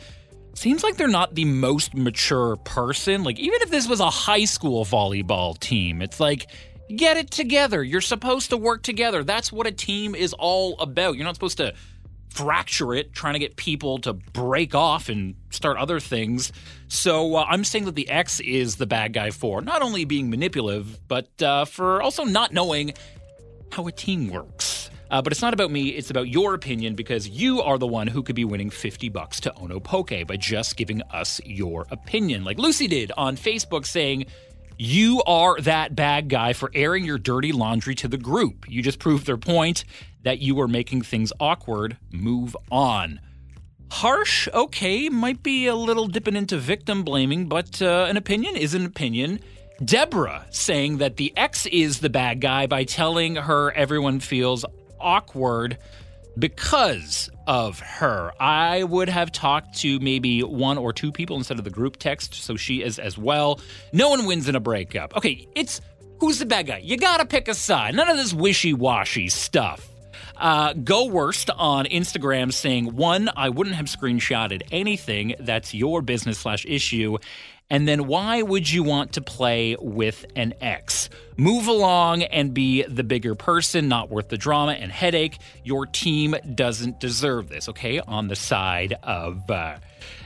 seems 0.56 0.84
like 0.84 0.98
they're 0.98 1.08
not 1.08 1.34
the 1.36 1.46
most 1.46 1.96
mature 1.96 2.58
person. 2.58 3.24
Like 3.24 3.40
even 3.40 3.62
if 3.62 3.72
this 3.72 3.88
was 3.88 4.00
a 4.00 4.10
high 4.10 4.46
school 4.46 4.86
volleyball 4.86 5.58
team, 5.60 6.02
it's 6.02 6.20
like 6.20 6.48
get 6.96 7.18
it 7.18 7.32
together. 7.32 7.84
You're 7.84 8.02
supposed 8.02 8.50
to 8.52 8.58
work 8.58 8.84
together. 8.84 9.24
That's 9.24 9.52
what 9.52 9.68
a 9.68 9.72
team 9.72 10.16
is 10.16 10.34
all 10.34 10.80
about. 10.80 11.16
You're 11.16 11.26
not 11.26 11.36
supposed 11.36 11.58
to 11.58 11.74
fracture 12.34 12.94
it, 12.94 13.14
trying 13.14 13.34
to 13.34 13.40
get 13.40 13.56
people 13.56 14.00
to 14.00 14.14
break 14.14 14.74
off 14.74 15.10
and 15.10 15.36
start 15.52 15.78
other 15.78 16.00
things. 16.00 16.52
So 16.88 17.36
uh, 17.36 17.46
I'm 17.48 17.64
saying 17.64 17.86
that 17.86 17.96
the 17.96 18.10
X 18.10 18.40
is 18.40 18.78
the 18.78 18.88
bad 18.88 19.14
guy 19.14 19.30
for 19.30 19.62
not 19.62 19.82
only 19.82 20.06
being 20.06 20.30
manipulative, 20.30 21.00
but 21.08 21.42
uh, 21.42 21.66
for 21.66 22.02
also 22.02 22.24
not 22.24 22.52
knowing 22.52 22.94
how 23.72 23.88
a 23.88 23.92
team 23.92 24.30
works. 24.30 24.90
Uh, 25.12 25.22
but 25.22 25.32
it's 25.32 25.44
not 25.44 25.54
about 25.54 25.70
me, 25.70 25.90
it's 25.90 26.10
about 26.10 26.28
your 26.28 26.56
opinion 26.56 26.96
because 26.96 27.30
you 27.30 27.62
are 27.62 27.78
the 27.78 27.86
one 27.86 28.08
who 28.08 28.24
could 28.24 28.36
be 28.36 28.46
winning 28.46 28.72
50 28.72 29.10
bucks 29.10 29.40
to 29.42 29.54
Ono 29.58 29.80
Poke 29.80 30.26
by 30.26 30.38
just 30.38 30.76
giving 30.76 31.04
us 31.04 31.40
your 31.46 31.86
opinion. 31.92 32.44
Like 32.44 32.58
Lucy 32.58 32.88
did 32.88 33.12
on 33.16 33.38
Facebook 33.38 33.86
saying, 33.86 34.26
you 34.80 35.22
are 35.28 35.60
that 35.62 35.96
bad 35.96 36.30
guy 36.30 36.54
for 36.54 36.72
airing 36.74 37.06
your 37.06 37.20
dirty 37.20 37.52
laundry 37.52 37.94
to 37.96 38.08
the 38.08 38.18
group. 38.18 38.66
You 38.68 38.82
just 38.82 38.98
proved 38.98 39.28
their 39.28 39.38
point 39.38 39.86
that 40.24 40.40
you 40.40 40.56
were 40.56 40.68
making 40.68 41.02
things 41.04 41.32
awkward. 41.40 41.98
Move 42.12 42.56
on. 42.72 43.20
Harsh, 43.92 44.48
okay, 44.54 45.08
might 45.10 45.44
be 45.44 45.68
a 45.68 45.76
little 45.76 46.08
dipping 46.08 46.36
into 46.36 46.58
victim 46.58 47.04
blaming, 47.04 47.48
but 47.48 47.82
uh, 47.82 48.08
an 48.10 48.18
opinion 48.18 48.56
is 48.56 48.74
an 48.74 48.86
opinion. 48.86 49.40
Deborah 49.84 50.46
saying 50.50 50.98
that 50.98 51.18
the 51.18 51.32
ex 51.38 51.66
is 51.68 52.00
the 52.00 52.10
bad 52.10 52.42
guy 52.42 52.66
by 52.68 52.86
telling 52.86 53.36
her 53.36 53.72
everyone 53.72 54.20
feels 54.20 54.66
awkward 55.00 55.78
because 56.40 57.30
of 57.46 57.80
her. 57.80 58.32
I 58.40 58.84
would 58.84 59.10
have 59.10 59.32
talked 59.32 59.80
to 59.80 60.00
maybe 60.00 60.42
one 60.42 60.78
or 60.78 60.94
two 60.94 61.12
people 61.12 61.38
instead 61.38 61.60
of 61.60 61.64
the 61.64 61.70
group 61.70 61.98
text, 61.98 62.34
so 62.34 62.56
she 62.56 62.82
is 62.82 62.98
as 62.98 63.18
well. 63.18 63.60
No 63.92 64.10
one 64.10 64.26
wins 64.26 64.50
in 64.50 64.56
a 64.56 64.60
breakup. 64.60 65.16
Okay, 65.16 65.48
it's 65.56 65.82
who's 66.20 66.40
the 66.40 66.46
bad 66.46 66.68
guy? 66.68 66.80
You 66.80 66.98
gotta 66.98 67.26
pick 67.26 67.48
a 67.48 67.54
side. 67.54 67.96
None 67.96 68.10
of 68.10 68.18
this 68.18 68.34
wishy 68.34 68.74
washy 68.74 69.30
stuff. 69.30 69.93
Uh, 70.38 70.74
go 70.74 71.06
worst 71.06 71.50
on 71.52 71.86
Instagram 71.86 72.52
saying, 72.52 72.96
one, 72.96 73.30
I 73.36 73.50
wouldn't 73.50 73.76
have 73.76 73.86
screenshotted 73.86 74.64
anything. 74.72 75.36
That's 75.40 75.74
your 75.74 76.02
business 76.02 76.40
slash 76.40 76.66
issue. 76.66 77.18
And 77.70 77.88
then 77.88 78.08
why 78.08 78.42
would 78.42 78.70
you 78.72 78.84
want 78.84 79.14
to 79.14 79.22
play 79.22 79.76
with 79.80 80.26
an 80.36 80.54
ex? 80.62 81.10
Move 81.38 81.68
along 81.68 82.24
and 82.24 82.54
be 82.54 82.84
the 82.84 83.04
bigger 83.04 83.36
person, 83.36 83.88
not 83.88 84.10
worth 84.10 84.30
the 84.30 84.38
drama 84.38 84.74
and 84.74 84.92
headache. 84.92 85.40
Your 85.64 85.86
team 85.86 86.36
doesn't 86.54 87.00
deserve 87.00 87.50
this, 87.50 87.70
okay? 87.70 88.00
On 88.00 88.28
the 88.28 88.36
side 88.36 88.94
of 89.02 89.50
uh, 89.50 89.78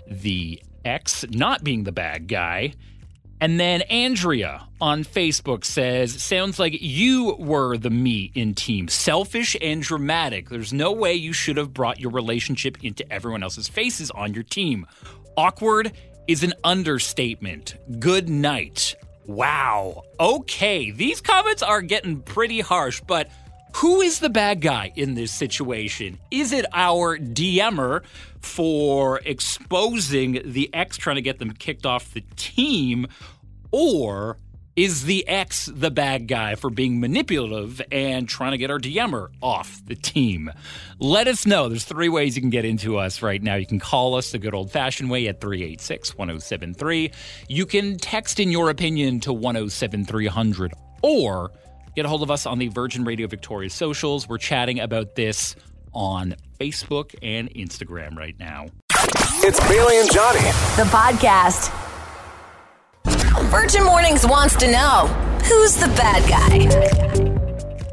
the 0.07 0.61
ex 0.83 1.25
not 1.29 1.63
being 1.63 1.83
the 1.83 1.91
bad 1.91 2.27
guy. 2.27 2.73
And 3.39 3.59
then 3.59 3.81
Andrea 3.83 4.67
on 4.81 5.03
Facebook 5.03 5.63
says, 5.63 6.21
Sounds 6.21 6.59
like 6.59 6.81
you 6.81 7.35
were 7.37 7.77
the 7.77 7.89
me 7.89 8.31
in 8.33 8.55
team. 8.55 8.87
Selfish 8.87 9.55
and 9.61 9.81
dramatic. 9.81 10.49
There's 10.49 10.73
no 10.73 10.91
way 10.91 11.13
you 11.13 11.33
should 11.33 11.57
have 11.57 11.73
brought 11.73 11.99
your 11.99 12.11
relationship 12.11 12.83
into 12.83 13.09
everyone 13.11 13.43
else's 13.43 13.67
faces 13.67 14.09
on 14.11 14.33
your 14.33 14.43
team. 14.43 14.87
Awkward 15.37 15.91
is 16.27 16.43
an 16.43 16.53
understatement. 16.63 17.75
Good 17.99 18.27
night. 18.27 18.95
Wow. 19.27 20.03
Okay, 20.19 20.91
these 20.91 21.21
comments 21.21 21.61
are 21.61 21.81
getting 21.81 22.21
pretty 22.21 22.61
harsh, 22.61 23.01
but 23.05 23.29
who 23.77 24.01
is 24.01 24.19
the 24.19 24.29
bad 24.29 24.59
guy 24.59 24.91
in 24.95 25.13
this 25.13 25.31
situation? 25.31 26.17
Is 26.31 26.51
it 26.51 26.65
our 26.73 27.15
DMer 27.15 28.03
for 28.39 29.19
exposing 29.23 30.41
the 30.43 30.73
ex 30.73 30.97
trying 30.97 31.17
to 31.17 31.21
get 31.21 31.37
them 31.37 31.53
kicked 31.53 31.85
off 31.85 32.11
the 32.11 32.23
team? 32.35 33.05
Or 33.71 34.39
is 34.75 35.03
the 35.03 35.27
ex 35.27 35.67
the 35.71 35.91
bad 35.91 36.27
guy 36.27 36.55
for 36.55 36.71
being 36.71 36.99
manipulative 36.99 37.79
and 37.91 38.27
trying 38.27 38.53
to 38.53 38.57
get 38.57 38.71
our 38.71 38.79
DMer 38.79 39.27
off 39.43 39.79
the 39.85 39.95
team? 39.95 40.51
Let 40.97 41.27
us 41.27 41.45
know. 41.45 41.69
There's 41.69 41.85
three 41.85 42.09
ways 42.09 42.35
you 42.35 42.41
can 42.41 42.49
get 42.49 42.65
into 42.65 42.97
us 42.97 43.21
right 43.21 43.43
now. 43.43 43.55
You 43.55 43.67
can 43.67 43.79
call 43.79 44.15
us 44.15 44.31
the 44.31 44.39
good 44.39 44.55
old 44.55 44.71
fashioned 44.71 45.11
way 45.11 45.27
at 45.27 45.39
386 45.39 46.17
1073. 46.17 47.11
You 47.47 47.67
can 47.67 47.97
text 47.97 48.39
in 48.39 48.49
your 48.49 48.71
opinion 48.71 49.19
to 49.19 49.33
107300 49.33 50.73
or 51.03 51.51
get 51.97 52.05
a 52.05 52.09
hold 52.09 52.21
of 52.21 52.29
us 52.29 52.45
on 52.45 52.59
the 52.59 52.67
Virgin 52.67 53.03
Radio 53.03 53.25
Victoria 53.25 53.71
socials. 53.71 54.29
We're 54.29 54.37
chatting 54.37 54.79
about 54.79 55.15
this 55.15 55.55
on 55.93 56.35
Facebook 56.59 57.15
and 57.23 57.49
Instagram 57.55 58.15
right 58.15 58.35
now. 58.39 58.67
It's 59.41 59.59
Bailey 59.67 59.99
and 59.99 60.11
Johnny. 60.11 60.41
The 60.77 60.87
podcast. 60.91 61.73
Virgin 63.49 63.83
Mornings 63.83 64.27
wants 64.27 64.55
to 64.57 64.71
know 64.71 65.07
who's 65.43 65.77
the 65.77 65.87
bad 65.87 66.29
guy? 66.29 67.33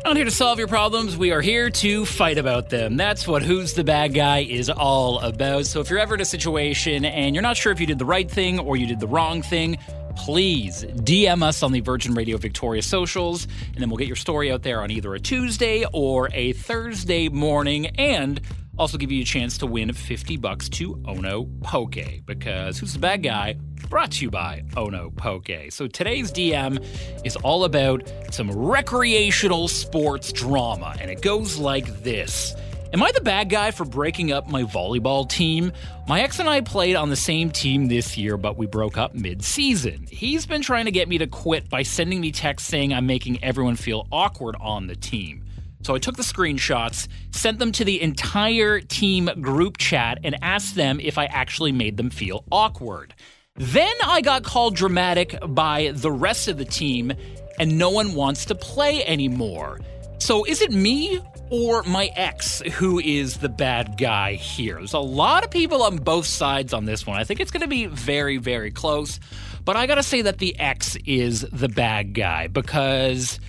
Not 0.04 0.16
here 0.16 0.26
to 0.26 0.30
solve 0.30 0.58
your 0.58 0.68
problems. 0.68 1.16
We 1.16 1.32
are 1.32 1.40
here 1.40 1.70
to 1.70 2.04
fight 2.04 2.36
about 2.36 2.68
them. 2.68 2.98
That's 2.98 3.26
what 3.26 3.42
Who's 3.42 3.72
the 3.72 3.84
Bad 3.84 4.12
Guy 4.12 4.40
is 4.40 4.68
all 4.68 5.18
about. 5.20 5.64
So 5.64 5.80
if 5.80 5.88
you're 5.88 5.98
ever 5.98 6.14
in 6.14 6.20
a 6.20 6.26
situation 6.26 7.06
and 7.06 7.34
you're 7.34 7.40
not 7.40 7.56
sure 7.56 7.72
if 7.72 7.80
you 7.80 7.86
did 7.86 7.98
the 7.98 8.04
right 8.04 8.30
thing 8.30 8.58
or 8.58 8.76
you 8.76 8.86
did 8.86 9.00
the 9.00 9.08
wrong 9.08 9.40
thing, 9.40 9.78
please 10.16 10.84
DM 10.84 11.42
us 11.42 11.62
on 11.62 11.72
the 11.72 11.80
Virgin 11.80 12.14
Radio 12.14 12.36
Victoria 12.36 12.82
socials, 12.82 13.46
and 13.72 13.76
then 13.76 13.88
we'll 13.88 13.98
get 13.98 14.06
your 14.06 14.16
story 14.16 14.50
out 14.50 14.62
there 14.62 14.82
on 14.82 14.90
either 14.90 15.14
a 15.14 15.20
Tuesday 15.20 15.84
or 15.92 16.28
a 16.32 16.52
Thursday 16.52 17.28
morning. 17.28 17.86
And 17.98 18.40
also 18.78 18.98
give 18.98 19.12
you 19.12 19.22
a 19.22 19.24
chance 19.24 19.58
to 19.58 19.66
win 19.66 19.92
50 19.92 20.36
bucks 20.38 20.68
to 20.70 21.00
Ono 21.06 21.44
Poke 21.62 22.24
because 22.26 22.78
Who's 22.78 22.92
the 22.92 22.98
Bad 22.98 23.22
Guy 23.22 23.56
brought 23.88 24.12
to 24.12 24.24
you 24.24 24.30
by 24.30 24.64
Ono 24.76 25.10
Poke. 25.10 25.70
So 25.70 25.86
today's 25.86 26.32
DM 26.32 26.84
is 27.24 27.36
all 27.36 27.64
about 27.64 28.10
some 28.30 28.50
recreational 28.50 29.68
sports 29.68 30.32
drama 30.32 30.96
and 31.00 31.10
it 31.10 31.22
goes 31.22 31.56
like 31.58 32.02
this. 32.02 32.54
Am 32.94 33.02
I 33.02 33.10
the 33.10 33.22
bad 33.22 33.50
guy 33.50 33.72
for 33.72 33.84
breaking 33.84 34.30
up 34.30 34.46
my 34.46 34.62
volleyball 34.62 35.28
team? 35.28 35.72
My 36.06 36.20
ex 36.20 36.38
and 36.38 36.48
I 36.48 36.60
played 36.60 36.94
on 36.94 37.10
the 37.10 37.16
same 37.16 37.50
team 37.50 37.88
this 37.88 38.16
year, 38.16 38.36
but 38.36 38.56
we 38.56 38.66
broke 38.66 38.96
up 38.96 39.16
mid 39.16 39.42
season. 39.42 40.06
He's 40.08 40.46
been 40.46 40.62
trying 40.62 40.84
to 40.84 40.92
get 40.92 41.08
me 41.08 41.18
to 41.18 41.26
quit 41.26 41.68
by 41.68 41.82
sending 41.82 42.20
me 42.20 42.30
texts 42.30 42.68
saying 42.68 42.94
I'm 42.94 43.04
making 43.04 43.42
everyone 43.42 43.74
feel 43.74 44.06
awkward 44.12 44.54
on 44.60 44.86
the 44.86 44.94
team. 44.94 45.44
So 45.82 45.96
I 45.96 45.98
took 45.98 46.16
the 46.16 46.22
screenshots, 46.22 47.08
sent 47.32 47.58
them 47.58 47.72
to 47.72 47.84
the 47.84 48.00
entire 48.00 48.80
team 48.80 49.28
group 49.40 49.76
chat, 49.78 50.18
and 50.22 50.36
asked 50.40 50.76
them 50.76 51.00
if 51.00 51.18
I 51.18 51.24
actually 51.24 51.72
made 51.72 51.96
them 51.96 52.10
feel 52.10 52.44
awkward. 52.52 53.12
Then 53.56 53.94
I 54.04 54.20
got 54.20 54.44
called 54.44 54.76
dramatic 54.76 55.36
by 55.48 55.90
the 55.92 56.12
rest 56.12 56.46
of 56.46 56.58
the 56.58 56.64
team, 56.64 57.12
and 57.58 57.76
no 57.76 57.90
one 57.90 58.14
wants 58.14 58.44
to 58.44 58.54
play 58.54 59.04
anymore. 59.04 59.80
So 60.18 60.44
is 60.44 60.60
it 60.62 60.72
me 60.72 61.20
or 61.50 61.82
my 61.82 62.10
ex 62.16 62.60
who 62.60 62.98
is 62.98 63.38
the 63.38 63.48
bad 63.48 63.96
guy 63.98 64.34
here? 64.34 64.76
There's 64.76 64.94
a 64.94 64.98
lot 64.98 65.44
of 65.44 65.50
people 65.50 65.82
on 65.82 65.98
both 65.98 66.26
sides 66.26 66.72
on 66.72 66.84
this 66.84 67.06
one. 67.06 67.18
I 67.18 67.24
think 67.24 67.40
it's 67.40 67.50
going 67.50 67.62
to 67.62 67.68
be 67.68 67.86
very, 67.86 68.38
very 68.38 68.70
close. 68.70 69.20
But 69.64 69.76
I 69.76 69.86
got 69.86 69.94
to 69.96 70.02
say 70.02 70.22
that 70.22 70.38
the 70.38 70.58
ex 70.58 70.96
is 71.06 71.42
the 71.52 71.68
bad 71.68 72.14
guy 72.14 72.48
because 72.48 73.40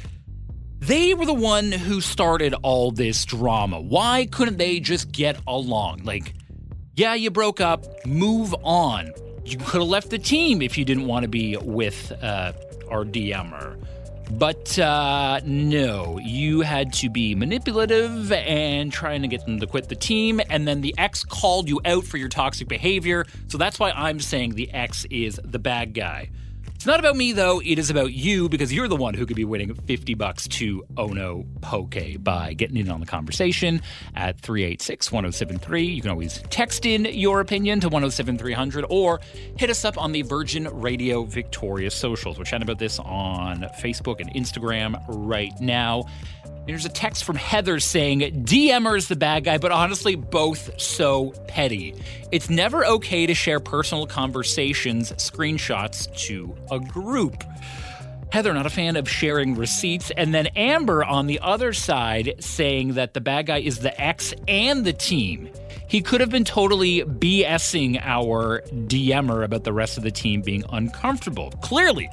they 0.79 1.13
were 1.13 1.25
the 1.25 1.33
one 1.33 1.71
who 1.71 1.99
started 1.99 2.53
all 2.63 2.91
this 2.91 3.25
drama. 3.25 3.81
Why 3.81 4.27
couldn't 4.27 4.57
they 4.57 4.79
just 4.79 5.11
get 5.11 5.37
along? 5.47 6.03
Like, 6.03 6.33
yeah, 6.95 7.15
you 7.15 7.31
broke 7.31 7.59
up, 7.59 7.85
move 8.05 8.55
on. 8.63 9.11
You 9.43 9.57
could 9.57 9.81
have 9.81 9.89
left 9.89 10.09
the 10.09 10.17
team 10.17 10.61
if 10.61 10.77
you 10.77 10.85
didn't 10.85 11.07
want 11.07 11.23
to 11.23 11.29
be 11.29 11.57
with 11.57 12.11
uh, 12.21 12.53
our 12.89 13.03
DMer. 13.03 13.77
But 14.31 14.77
uh, 14.79 15.41
no, 15.45 16.19
you 16.19 16.61
had 16.61 16.93
to 16.93 17.09
be 17.09 17.35
manipulative 17.35 18.31
and 18.31 18.91
trying 18.91 19.21
to 19.21 19.27
get 19.27 19.45
them 19.45 19.59
to 19.59 19.67
quit 19.67 19.89
the 19.89 19.95
team. 19.95 20.41
And 20.49 20.67
then 20.67 20.81
the 20.81 20.93
ex 20.97 21.23
called 21.23 21.69
you 21.69 21.79
out 21.85 22.05
for 22.05 22.17
your 22.17 22.29
toxic 22.29 22.67
behavior. 22.67 23.25
So 23.47 23.57
that's 23.57 23.79
why 23.79 23.91
I'm 23.91 24.19
saying 24.19 24.55
the 24.55 24.73
ex 24.73 25.05
is 25.05 25.39
the 25.43 25.59
bad 25.59 25.93
guy. 25.93 26.29
It's 26.85 26.87
not 26.91 26.99
about 26.99 27.15
me 27.15 27.31
though. 27.31 27.63
It 27.65 27.79
is 27.79 27.89
about 27.89 28.13
you 28.13 28.47
because 28.47 28.71
you're 28.71 28.87
the 28.87 28.95
one 28.95 29.15
who 29.15 29.25
could 29.25 29.35
be 29.35 29.43
winning 29.43 29.73
50 29.73 30.13
bucks 30.13 30.47
to 30.49 30.85
Ono 30.97 31.43
Poke 31.61 31.95
by 32.19 32.53
getting 32.53 32.77
in 32.77 32.91
on 32.91 32.99
the 32.99 33.07
conversation 33.07 33.81
at 34.13 34.39
386-1073. 34.39 35.95
You 35.95 36.01
can 36.03 36.11
always 36.11 36.43
text 36.51 36.85
in 36.85 37.05
your 37.05 37.41
opinion 37.41 37.79
to 37.79 37.89
107300 37.89 38.85
or 38.87 39.19
hit 39.57 39.71
us 39.71 39.83
up 39.83 39.97
on 39.97 40.11
the 40.11 40.21
Virgin 40.21 40.67
Radio 40.79 41.23
Victoria 41.23 41.89
socials. 41.89 42.37
We're 42.37 42.45
chatting 42.45 42.67
about 42.67 42.77
this 42.77 42.99
on 42.99 43.61
Facebook 43.79 44.19
and 44.19 44.31
Instagram 44.35 45.03
right 45.07 45.59
now. 45.59 46.03
There's 46.65 46.85
a 46.85 46.89
text 46.89 47.25
from 47.25 47.35
Heather 47.35 47.79
saying 47.79 48.21
DMer 48.43 48.97
is 48.97 49.07
the 49.07 49.15
bad 49.15 49.43
guy, 49.43 49.59
but 49.59 49.71
honestly, 49.71 50.15
both 50.15 50.81
so 50.81 51.31
petty. 51.47 51.93
It's 52.31 52.49
never 52.49 52.83
okay 52.85 53.27
to 53.27 53.35
share 53.35 53.59
personal 53.59 54.07
conversations, 54.07 55.11
screenshots 55.13 56.11
to 56.25 56.55
a 56.71 56.79
group. 56.79 57.43
Heather, 58.31 58.51
not 58.51 58.65
a 58.65 58.71
fan 58.71 58.95
of 58.95 59.07
sharing 59.07 59.53
receipts. 59.53 60.09
And 60.09 60.33
then 60.33 60.47
Amber 60.55 61.03
on 61.03 61.27
the 61.27 61.39
other 61.39 61.71
side 61.71 62.33
saying 62.39 62.95
that 62.95 63.13
the 63.13 63.21
bad 63.21 63.45
guy 63.45 63.59
is 63.59 63.79
the 63.79 64.01
ex 64.01 64.33
and 64.47 64.83
the 64.83 64.93
team. 64.93 65.49
He 65.87 66.01
could 66.01 66.19
have 66.19 66.31
been 66.31 66.45
totally 66.45 67.03
BSing 67.03 68.01
our 68.03 68.61
DMer 68.71 69.43
about 69.43 69.65
the 69.65 69.71
rest 69.71 69.97
of 69.97 70.03
the 70.03 70.11
team 70.11 70.41
being 70.41 70.63
uncomfortable. 70.69 71.51
Clearly, 71.61 72.09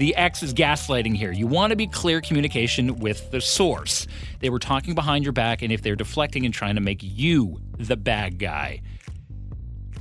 the 0.00 0.16
X 0.16 0.42
is 0.42 0.54
gaslighting 0.54 1.14
here. 1.14 1.30
You 1.30 1.46
want 1.46 1.72
to 1.72 1.76
be 1.76 1.86
clear 1.86 2.22
communication 2.22 3.00
with 3.00 3.30
the 3.30 3.40
source. 3.42 4.06
They 4.38 4.48
were 4.48 4.58
talking 4.58 4.94
behind 4.94 5.24
your 5.24 5.34
back, 5.34 5.60
and 5.60 5.70
if 5.70 5.82
they're 5.82 5.94
deflecting 5.94 6.46
and 6.46 6.54
trying 6.54 6.76
to 6.76 6.80
make 6.80 7.00
you 7.02 7.60
the 7.76 7.98
bad 7.98 8.38
guy. 8.38 8.80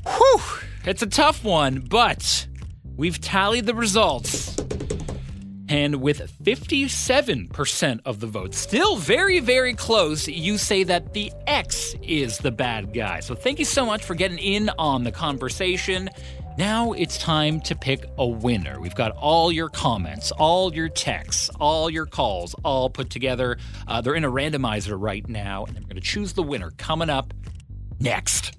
Whew, 0.08 0.42
it's 0.86 1.02
a 1.02 1.06
tough 1.06 1.44
one, 1.44 1.82
but 1.82 2.48
we've 2.96 3.20
tallied 3.20 3.66
the 3.66 3.76
results. 3.76 4.58
And 5.68 6.02
with 6.02 6.32
57% 6.44 8.00
of 8.06 8.22
the 8.22 8.28
vote, 8.28 8.56
still 8.56 8.96
very, 8.96 9.42
very 9.42 9.74
close, 9.74 10.30
you 10.30 10.58
say 10.58 10.84
that 10.84 11.14
the 11.14 11.32
X 11.46 11.94
is 12.02 12.38
the 12.38 12.52
bad 12.52 12.94
guy. 12.94 13.20
So 13.20 13.36
thank 13.36 13.60
you 13.60 13.66
so 13.66 13.86
much 13.86 14.06
for 14.06 14.16
getting 14.16 14.40
in 14.40 14.72
on 14.80 15.04
the 15.04 15.12
conversation. 15.12 16.10
Now 16.60 16.92
it's 16.92 17.18
time 17.18 17.62
to 17.62 17.76
pick 17.76 18.04
a 18.18 18.28
winner. 18.28 18.82
We've 18.82 18.94
got 18.94 19.16
all 19.16 19.50
your 19.50 19.70
comments, 19.70 20.34
all 20.34 20.76
your 20.76 20.90
texts, 20.90 21.50
all 21.58 21.90
your 21.90 22.06
calls, 22.06 22.54
all 22.66 22.90
put 22.90 23.10
together. 23.10 23.58
Uh, 23.88 24.02
they're 24.02 24.14
in 24.14 24.26
a 24.26 24.30
randomizer 24.30 24.98
right 25.00 25.26
now, 25.30 25.64
and 25.64 25.78
I'm 25.78 25.84
going 25.84 25.96
to 25.96 26.02
choose 26.02 26.34
the 26.34 26.44
winner 26.44 26.72
coming 26.72 27.10
up 27.10 27.34
next. 28.02 28.58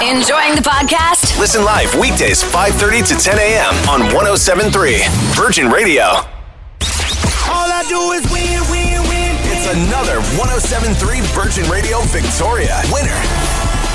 Enjoying 0.00 0.56
the 0.56 0.64
podcast? 0.64 1.38
Listen 1.38 1.66
live 1.66 1.94
weekdays 1.96 2.42
5:30 2.42 3.06
to 3.08 3.14
10 3.22 3.38
a.m. 3.38 3.74
on 3.90 4.00
107.3 4.08 5.06
Virgin 5.36 5.68
Radio. 5.68 6.04
All 6.04 7.68
I 7.68 7.84
do 7.90 8.12
is 8.12 8.24
win, 8.32 8.62
win, 8.70 9.02
win. 9.02 9.36
It's 9.52 9.68
another 9.68 10.18
107.3 10.40 11.20
Virgin 11.34 11.70
Radio 11.70 12.00
Victoria 12.04 12.80
winner. 12.90 13.91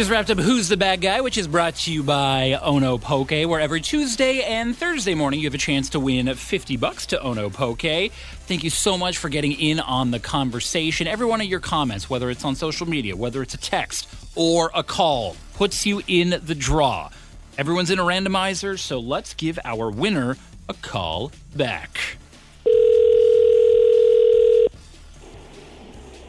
Just 0.00 0.10
wrapped 0.10 0.30
up 0.30 0.38
Who's 0.38 0.68
the 0.68 0.78
Bad 0.78 1.02
Guy, 1.02 1.20
which 1.20 1.36
is 1.36 1.46
brought 1.46 1.74
to 1.74 1.92
you 1.92 2.02
by 2.02 2.58
Ono 2.62 2.96
Poke, 2.96 3.32
where 3.32 3.60
every 3.60 3.82
Tuesday 3.82 4.40
and 4.40 4.74
Thursday 4.74 5.14
morning 5.14 5.40
you 5.40 5.46
have 5.46 5.52
a 5.52 5.58
chance 5.58 5.90
to 5.90 6.00
win 6.00 6.34
50 6.34 6.78
bucks 6.78 7.04
to 7.04 7.20
Ono 7.20 7.50
Poke. 7.50 7.82
Thank 7.82 8.64
you 8.64 8.70
so 8.70 8.96
much 8.96 9.18
for 9.18 9.28
getting 9.28 9.52
in 9.52 9.78
on 9.78 10.10
the 10.10 10.18
conversation. 10.18 11.06
Every 11.06 11.26
one 11.26 11.42
of 11.42 11.48
your 11.48 11.60
comments, 11.60 12.08
whether 12.08 12.30
it's 12.30 12.46
on 12.46 12.56
social 12.56 12.88
media, 12.88 13.14
whether 13.14 13.42
it's 13.42 13.52
a 13.52 13.58
text 13.58 14.08
or 14.34 14.70
a 14.74 14.82
call, 14.82 15.36
puts 15.52 15.84
you 15.84 16.00
in 16.06 16.40
the 16.46 16.54
draw. 16.54 17.10
Everyone's 17.58 17.90
in 17.90 17.98
a 17.98 18.02
randomizer, 18.02 18.78
so 18.78 19.00
let's 19.00 19.34
give 19.34 19.58
our 19.66 19.90
winner 19.90 20.38
a 20.70 20.72
call 20.72 21.30
back. 21.54 22.16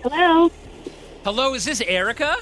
Hello. 0.03 0.51
Hello, 1.23 1.53
is 1.53 1.63
this 1.63 1.79
Erica? 1.79 2.35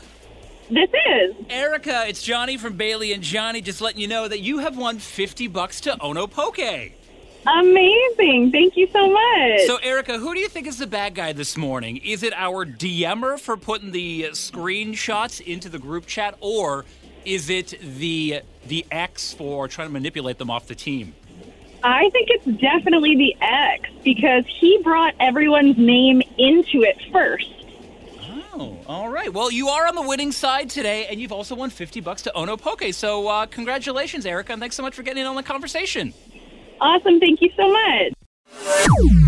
This 0.70 0.90
is. 1.08 1.36
Erica, 1.50 2.06
it's 2.08 2.22
Johnny 2.22 2.58
from 2.58 2.78
Bailey 2.78 3.12
and 3.12 3.24
Johnny 3.24 3.60
just 3.62 3.82
letting 3.82 4.00
you 4.00 4.08
know 4.08 4.28
that 4.28 4.40
you 4.40 4.60
have 4.60 4.78
won 4.78 5.00
50 5.00 5.48
bucks 5.48 5.82
to 5.82 6.00
Ono 6.00 6.28
Poke. 6.28 6.60
Amazing. 7.48 8.52
Thank 8.52 8.78
you 8.78 8.88
so 8.92 9.10
much. 9.10 9.62
So, 9.66 9.78
Erica, 9.78 10.20
who 10.20 10.34
do 10.36 10.40
you 10.40 10.48
think 10.50 10.68
is 10.68 10.78
the 10.78 10.86
bad 10.86 11.16
guy 11.16 11.34
this 11.34 11.58
morning? 11.58 11.98
Is 11.98 12.22
it 12.22 12.34
our 12.34 12.66
DMer 12.66 13.40
for 13.40 13.58
putting 13.58 13.92
the 13.92 14.26
screenshots 14.32 15.42
into 15.42 15.70
the 15.70 15.80
group 15.80 16.06
chat, 16.06 16.38
or 16.42 16.86
is 17.26 17.50
it 17.50 17.74
the 17.82 18.42
the 18.68 18.86
X 18.92 19.34
for 19.34 19.68
trying 19.68 19.88
to 19.88 19.94
manipulate 19.94 20.38
them 20.38 20.52
off 20.52 20.68
the 20.68 20.76
team? 20.76 21.16
I 21.82 22.10
think 22.12 22.30
it's 22.30 22.62
definitely 22.62 23.16
the 23.16 23.36
X 23.42 23.90
because 24.04 24.44
he 24.46 24.80
brought 24.84 25.16
everyone's 25.20 25.78
name 25.78 26.22
into 26.38 26.84
it 26.84 27.02
first. 27.12 27.60
Oh, 28.54 28.78
all 28.88 29.10
right. 29.10 29.32
Well, 29.32 29.52
you 29.52 29.70
are 29.70 29.88
on 29.88 29.96
the 29.96 30.02
winning 30.02 30.32
side 30.32 30.70
today, 30.70 31.08
and 31.08 31.20
you've 31.20 31.32
also 31.32 31.56
won 31.56 31.70
50 31.70 32.02
bucks 32.02 32.24
to 32.24 32.34
Ono 32.34 32.58
Poke. 32.58 32.94
So, 32.94 33.28
uh, 33.28 33.46
congratulations, 33.46 34.26
Erica, 34.26 34.54
and 34.54 34.62
thanks 34.62 34.76
so 34.76 34.84
much 34.84 34.96
for 34.96 35.04
getting 35.04 35.22
in 35.22 35.28
on 35.28 35.36
the 35.36 35.44
conversation. 35.44 36.14
Awesome. 36.82 37.20
Thank 37.20 37.42
you 37.42 37.50
so 37.56 37.68
much. 37.72 38.14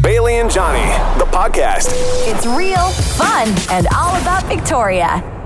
Bailey 0.01 0.35
and 0.39 0.49
Johnny, 0.49 0.79
the 1.19 1.25
podcast. 1.25 1.89
It's 2.27 2.45
real, 2.47 2.89
fun, 3.17 3.47
and 3.69 3.87
all 3.95 4.15
about 4.19 4.43
Victoria. 4.45 5.40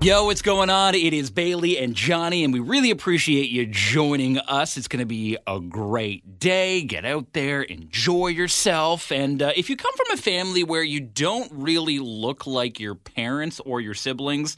Yo, 0.00 0.26
what's 0.26 0.42
going 0.42 0.68
on? 0.68 0.94
It 0.94 1.14
is 1.14 1.30
Bailey 1.30 1.78
and 1.78 1.94
Johnny, 1.94 2.44
and 2.44 2.52
we 2.52 2.60
really 2.60 2.90
appreciate 2.90 3.48
you 3.48 3.64
joining 3.64 4.38
us. 4.38 4.76
It's 4.76 4.88
going 4.88 5.00
to 5.00 5.06
be 5.06 5.38
a 5.46 5.60
great 5.60 6.38
day. 6.38 6.82
Get 6.82 7.06
out 7.06 7.32
there, 7.32 7.62
enjoy 7.62 8.28
yourself. 8.28 9.10
And 9.10 9.40
uh, 9.40 9.52
if 9.56 9.70
you 9.70 9.76
come 9.76 9.94
from 9.96 10.10
a 10.12 10.16
family 10.18 10.62
where 10.62 10.82
you 10.82 11.00
don't 11.00 11.50
really 11.52 11.98
look 11.98 12.46
like 12.46 12.78
your 12.78 12.94
parents 12.94 13.60
or 13.60 13.80
your 13.80 13.94
siblings, 13.94 14.56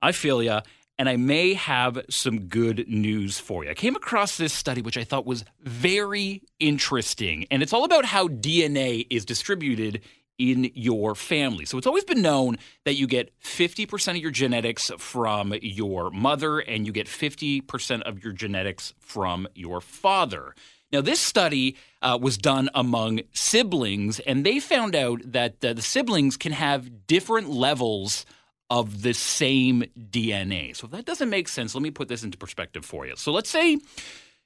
I 0.00 0.10
feel 0.10 0.42
ya. 0.42 0.62
And 0.98 1.08
I 1.08 1.16
may 1.16 1.54
have 1.54 2.00
some 2.10 2.46
good 2.46 2.88
news 2.88 3.38
for 3.38 3.64
you. 3.64 3.70
I 3.70 3.74
came 3.74 3.96
across 3.96 4.36
this 4.36 4.52
study, 4.52 4.82
which 4.82 4.96
I 4.96 5.04
thought 5.04 5.24
was 5.24 5.44
very 5.60 6.42
interesting. 6.58 7.46
And 7.50 7.62
it's 7.62 7.72
all 7.72 7.84
about 7.84 8.04
how 8.04 8.28
DNA 8.28 9.06
is 9.10 9.24
distributed 9.24 10.02
in 10.42 10.72
your 10.74 11.14
family. 11.14 11.64
So 11.64 11.78
it's 11.78 11.86
always 11.86 12.04
been 12.04 12.20
known 12.20 12.58
that 12.84 12.94
you 12.94 13.06
get 13.06 13.32
50% 13.42 14.16
of 14.16 14.16
your 14.16 14.32
genetics 14.32 14.90
from 14.98 15.54
your 15.62 16.10
mother 16.10 16.58
and 16.58 16.84
you 16.84 16.92
get 16.92 17.06
50% 17.06 18.02
of 18.02 18.24
your 18.24 18.32
genetics 18.32 18.92
from 18.98 19.46
your 19.54 19.80
father. 19.80 20.56
Now, 20.90 21.00
this 21.00 21.20
study 21.20 21.76
uh, 22.02 22.18
was 22.20 22.36
done 22.36 22.68
among 22.74 23.20
siblings, 23.32 24.18
and 24.20 24.44
they 24.44 24.60
found 24.60 24.94
out 24.94 25.22
that 25.24 25.64
uh, 25.64 25.72
the 25.72 25.80
siblings 25.80 26.36
can 26.36 26.52
have 26.52 27.06
different 27.06 27.48
levels 27.48 28.26
of 28.68 29.00
the 29.00 29.14
same 29.14 29.84
DNA. 29.96 30.76
So, 30.76 30.84
if 30.84 30.90
that 30.90 31.06
doesn't 31.06 31.30
make 31.30 31.48
sense, 31.48 31.74
let 31.74 31.82
me 31.82 31.90
put 31.90 32.08
this 32.08 32.24
into 32.24 32.36
perspective 32.36 32.84
for 32.84 33.06
you. 33.06 33.14
So, 33.16 33.32
let's 33.32 33.48
say 33.48 33.78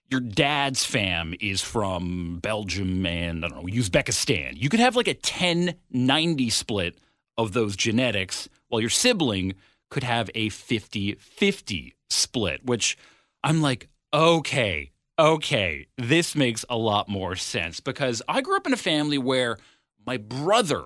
your 0.09 0.21
dad's 0.21 0.85
fam 0.85 1.35
is 1.41 1.63
from 1.63 2.39
Belgium 2.41 3.05
and 3.07 3.45
I 3.45 3.49
don't 3.49 3.67
know, 3.67 3.73
Uzbekistan. 3.73 4.53
You 4.57 4.69
could 4.69 4.81
have 4.81 4.97
like 4.97 5.09
a 5.09 5.15
10 5.15 5.75
90 5.91 6.51
split 6.51 6.99
of 7.37 7.53
those 7.53 7.77
genetics, 7.77 8.49
while 8.69 8.81
your 8.81 8.91
sibling 8.91 9.55
could 9.91 10.05
have 10.05 10.31
a 10.35 10.49
50 10.49 11.15
50 11.15 11.95
split, 12.09 12.65
which 12.65 12.97
I'm 13.43 13.61
like, 13.63 13.89
okay, 14.13 14.93
okay, 15.19 15.87
this 15.99 16.35
makes 16.35 16.65
a 16.69 16.77
lot 16.77 17.09
more 17.09 17.37
sense 17.37 17.81
because 17.81 18.23
I 18.29 18.41
grew 18.41 18.57
up 18.57 18.67
in 18.67 18.73
a 18.73 18.79
family 18.79 19.19
where 19.19 19.59
my 20.07 20.17
brother 20.17 20.85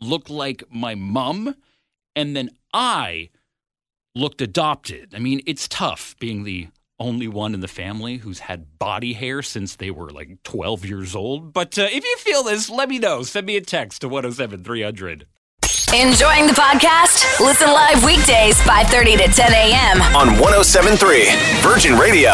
looked 0.00 0.30
like 0.30 0.62
my 0.70 0.94
mom 0.94 1.54
and 2.16 2.36
then 2.36 2.50
I 2.72 3.30
looked 4.14 4.40
adopted. 4.40 5.14
I 5.14 5.18
mean, 5.18 5.40
it's 5.46 5.68
tough 5.68 6.16
being 6.18 6.44
the 6.44 6.68
only 7.00 7.26
one 7.26 7.54
in 7.54 7.60
the 7.60 7.66
family 7.68 8.18
who's 8.18 8.38
had 8.38 8.78
body 8.78 9.14
hair 9.14 9.42
since 9.42 9.74
they 9.76 9.90
were 9.90 10.10
like 10.10 10.42
12 10.44 10.84
years 10.84 11.16
old. 11.16 11.52
But 11.52 11.76
uh, 11.78 11.88
if 11.90 12.04
you 12.04 12.16
feel 12.18 12.42
this, 12.44 12.68
let 12.70 12.88
me 12.88 12.98
know. 12.98 13.22
Send 13.22 13.46
me 13.46 13.56
a 13.56 13.60
text 13.62 14.02
to 14.02 14.08
107 14.08 14.62
300. 14.62 15.26
Enjoying 15.92 16.46
the 16.46 16.52
podcast? 16.52 17.40
Listen 17.40 17.66
live 17.68 18.04
weekdays 18.04 18.56
5:30 18.60 19.16
to 19.16 19.26
10 19.32 19.52
a.m. 19.52 20.00
on 20.14 20.28
107.3 20.36 21.62
Virgin 21.62 21.98
Radio. 21.98 22.30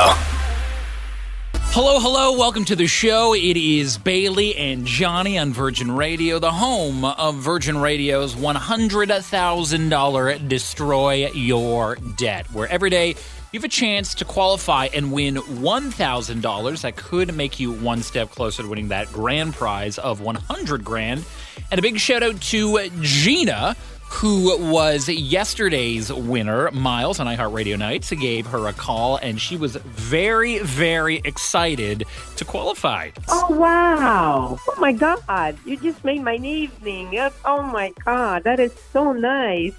Hello, 1.71 1.99
hello. 2.01 2.37
Welcome 2.39 2.65
to 2.67 2.77
the 2.77 2.87
show. 2.87 3.35
It 3.35 3.57
is 3.57 3.97
Bailey 3.99 4.57
and 4.57 4.87
Johnny 4.87 5.39
on 5.39 5.53
Virgin 5.53 5.91
Radio, 5.93 6.39
the 6.39 6.51
home 6.51 7.05
of 7.05 7.35
Virgin 7.37 7.77
Radio's 7.79 8.35
$100,000 8.35 10.49
Destroy 10.49 11.31
Your 11.33 11.97
Debt, 12.17 12.51
where 12.53 12.67
every 12.69 12.89
day 12.89 13.17
you 13.57 13.61
have 13.61 13.64
a 13.64 13.69
chance 13.69 14.14
to 14.14 14.27
qualify 14.27 14.87
and 14.92 15.11
win 15.11 15.37
$1,000 15.37 16.81
that 16.83 16.97
could 16.97 17.35
make 17.35 17.59
you 17.59 17.73
one 17.73 18.03
step 18.03 18.29
closer 18.29 18.62
to 18.62 18.69
winning 18.69 18.88
that 18.88 19.11
grand 19.14 19.55
prize 19.55 19.97
of 19.97 20.21
100 20.21 20.85
grand. 20.85 21.25
And 21.71 21.79
a 21.79 21.83
big 21.83 21.99
shout 21.99 22.23
out 22.23 22.38
to 22.38 22.90
Gina 23.01 23.75
who 24.09 24.57
was 24.73 25.09
yesterday's 25.09 26.12
winner, 26.12 26.71
Miles 26.71 27.19
on 27.19 27.27
iHeartRadio 27.27 27.77
Nights, 27.79 28.12
gave 28.12 28.47
her 28.47 28.69
a 28.69 28.73
call, 28.73 29.16
and 29.16 29.40
she 29.40 29.57
was 29.57 29.75
very, 29.77 30.59
very 30.61 31.21
excited 31.25 32.05
to 32.37 32.45
qualify. 32.45 33.11
Oh, 33.29 33.57
wow. 33.57 34.59
Oh, 34.69 34.81
my 34.81 34.92
God. 34.92 35.59
You 35.64 35.77
just 35.77 36.05
made 36.05 36.23
my 36.23 36.37
evening. 36.37 37.19
Oh, 37.45 37.62
my 37.62 37.92
God. 38.05 38.45
That 38.45 38.61
is 38.61 38.73
so 38.92 39.12
nice. 39.12 39.75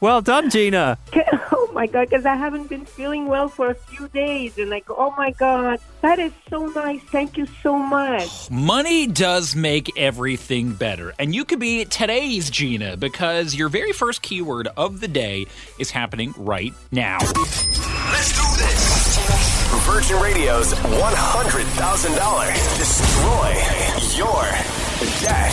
Well 0.00 0.20
done, 0.20 0.50
Gina. 0.50 0.98
Oh 1.52 1.70
my 1.72 1.86
god, 1.86 2.08
because 2.08 2.24
I 2.24 2.34
haven't 2.36 2.68
been 2.70 2.86
feeling 2.86 3.26
well 3.26 3.48
for 3.48 3.68
a 3.68 3.74
few 3.74 4.08
days, 4.08 4.56
and 4.56 4.70
like, 4.70 4.86
oh 4.88 5.12
my 5.18 5.32
god, 5.32 5.78
that 6.00 6.18
is 6.18 6.32
so 6.48 6.64
nice. 6.68 7.02
Thank 7.02 7.36
you 7.36 7.44
so 7.62 7.78
much. 7.78 8.50
Money 8.50 9.06
does 9.06 9.54
make 9.54 9.94
everything 9.98 10.72
better, 10.72 11.12
and 11.18 11.34
you 11.34 11.44
could 11.44 11.58
be 11.60 11.84
today's 11.84 12.48
Gina 12.48 12.96
because 12.96 13.54
your 13.54 13.68
very 13.68 13.92
first 13.92 14.22
keyword 14.22 14.68
of 14.76 15.00
the 15.00 15.08
day 15.08 15.46
is 15.78 15.90
happening 15.90 16.32
right 16.38 16.72
now. 16.90 17.18
Let's 17.20 18.32
do 18.32 18.56
this. 18.56 19.18
Virgin 19.84 20.18
Radio's 20.20 20.72
$100,000 20.72 22.78
Destroy 22.78 23.54
Your 24.16 24.44
Debt. 25.20 25.52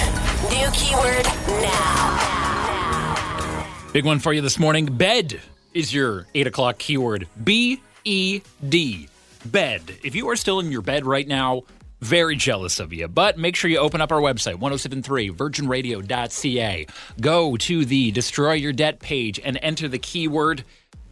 New 0.51 0.69
keyword 0.71 1.25
now. 1.61 2.32
Big 3.93 4.05
one 4.05 4.17
for 4.17 4.33
you 4.33 4.41
this 4.41 4.57
morning. 4.57 4.87
Bed 4.87 5.39
is 5.75 5.93
your 5.93 6.25
8 6.33 6.47
o'clock 6.47 6.79
keyword. 6.79 7.27
B 7.43 7.79
E 8.03 8.41
D. 8.67 9.07
Bed. 9.45 9.83
If 10.03 10.15
you 10.15 10.27
are 10.31 10.35
still 10.35 10.59
in 10.59 10.71
your 10.71 10.81
bed 10.81 11.05
right 11.05 11.27
now, 11.27 11.61
very 12.01 12.35
jealous 12.35 12.79
of 12.79 12.91
you. 12.91 13.07
But 13.07 13.37
make 13.37 13.55
sure 13.55 13.69
you 13.69 13.77
open 13.77 14.01
up 14.01 14.11
our 14.11 14.19
website, 14.19 14.55
1073 14.55 15.29
virginradio.ca. 15.29 16.87
Go 17.21 17.55
to 17.55 17.85
the 17.85 18.09
Destroy 18.09 18.53
Your 18.53 18.73
Debt 18.73 18.99
page 18.99 19.39
and 19.43 19.59
enter 19.61 19.87
the 19.87 19.99
keyword 19.99 20.63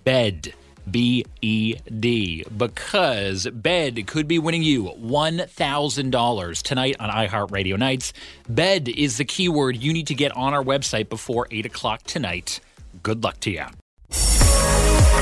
bed. 0.03 0.51
B 0.89 1.23
E 1.43 1.75
D. 1.99 2.43
Because 2.57 3.47
Bed 3.47 4.07
could 4.07 4.27
be 4.27 4.39
winning 4.39 4.63
you 4.63 4.85
$1,000 4.85 6.61
tonight 6.63 6.95
on 6.99 7.11
iHeartRadio 7.11 7.77
Nights. 7.77 8.11
Bed 8.49 8.89
is 8.89 9.17
the 9.17 9.25
keyword 9.25 9.77
you 9.77 9.93
need 9.93 10.07
to 10.07 10.15
get 10.15 10.35
on 10.35 10.55
our 10.55 10.63
website 10.63 11.09
before 11.09 11.47
8 11.51 11.67
o'clock 11.67 12.01
tonight. 12.01 12.59
Good 13.03 13.23
luck 13.23 13.39
to 13.41 13.51
you. 13.51 13.65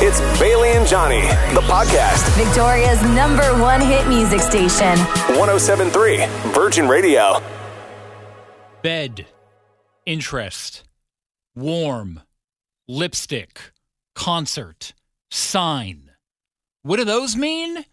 It's 0.02 0.22
Bailey 0.40 0.70
and 0.70 0.88
Johnny, 0.88 1.22
the 1.54 1.62
podcast. 1.62 2.28
Victoria's 2.38 3.02
number 3.04 3.44
one 3.62 3.82
hit 3.82 4.08
music 4.08 4.40
station. 4.40 4.98
1073 5.38 6.26
Virgin 6.54 6.88
Radio. 6.88 7.42
Bed, 8.82 9.26
interest, 10.06 10.84
warm, 11.54 12.22
lipstick, 12.88 13.60
concert, 14.16 14.94
sign. 15.30 16.12
What 16.84 16.98
do 16.98 17.04
those 17.04 17.36
mean? 17.36 17.84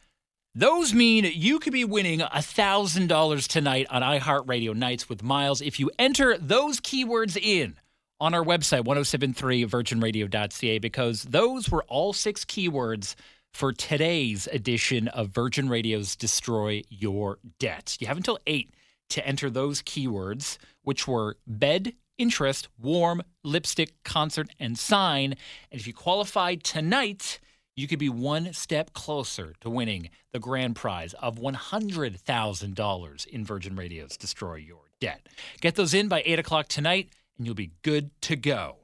Those 0.55 0.95
mean 0.95 1.25
you 1.35 1.59
could 1.59 1.73
be 1.73 1.85
winning 1.85 2.21
$1,000 2.21 3.49
tonight 3.49 3.87
on 3.91 4.03
iHeartRadio 4.03 4.75
Nights 4.75 5.09
with 5.09 5.23
Miles 5.23 5.61
if 5.61 5.79
you 5.81 5.91
enter 5.99 6.39
those 6.39 6.81
keywords 6.81 7.37
in 7.37 7.77
on 8.21 8.35
our 8.35 8.45
website, 8.45 8.85
1073virginradio.ca, 8.85 10.79
because 10.79 11.23
those 11.25 11.71
were 11.71 11.85
all 11.85 12.13
six 12.13 12.45
keywords 12.45 13.15
for 13.53 13.73
today's 13.73 14.47
edition 14.49 15.09
of 15.09 15.29
Virgin 15.29 15.69
Radio's 15.69 16.17
Destroy 16.17 16.83
Your 16.89 17.39
Debt. 17.59 17.97
You 18.01 18.07
have 18.07 18.17
until 18.17 18.39
8 18.47 18.75
to 19.11 19.27
enter 19.27 19.49
those 19.51 19.83
keywords, 19.83 20.59
which 20.83 21.09
were 21.09 21.37
bed, 21.47 21.95
interest, 22.19 22.69
warm, 22.79 23.23
lipstick, 23.45 23.95
concert, 24.05 24.51
and 24.59 24.79
sign. 24.79 25.35
And 25.71 25.81
if 25.81 25.87
you 25.87 25.95
qualify 25.95 26.57
tonight, 26.57 27.41
you 27.77 27.87
could 27.87 27.99
be 27.99 28.09
one 28.09 28.53
step 28.53 28.93
closer 28.95 29.55
to 29.61 29.71
winning 29.71 30.11
the 30.33 30.39
grand 30.39 30.77
prize 30.77 31.15
of 31.15 31.37
$100,000 31.37 33.27
in 33.27 33.45
Virgin 33.45 33.77
Radio's 33.77 34.17
Destroy 34.17 34.57
Your 34.57 34.81
Debt. 35.01 35.29
Get 35.61 35.75
those 35.75 35.93
in 35.95 36.09
by 36.09 36.23
8 36.25 36.39
o'clock 36.39 36.69
tonight, 36.69 37.11
and 37.38 37.46
you'll 37.46 37.55
be 37.55 37.72
good 37.83 38.11
to 38.22 38.37
go. 38.37 38.77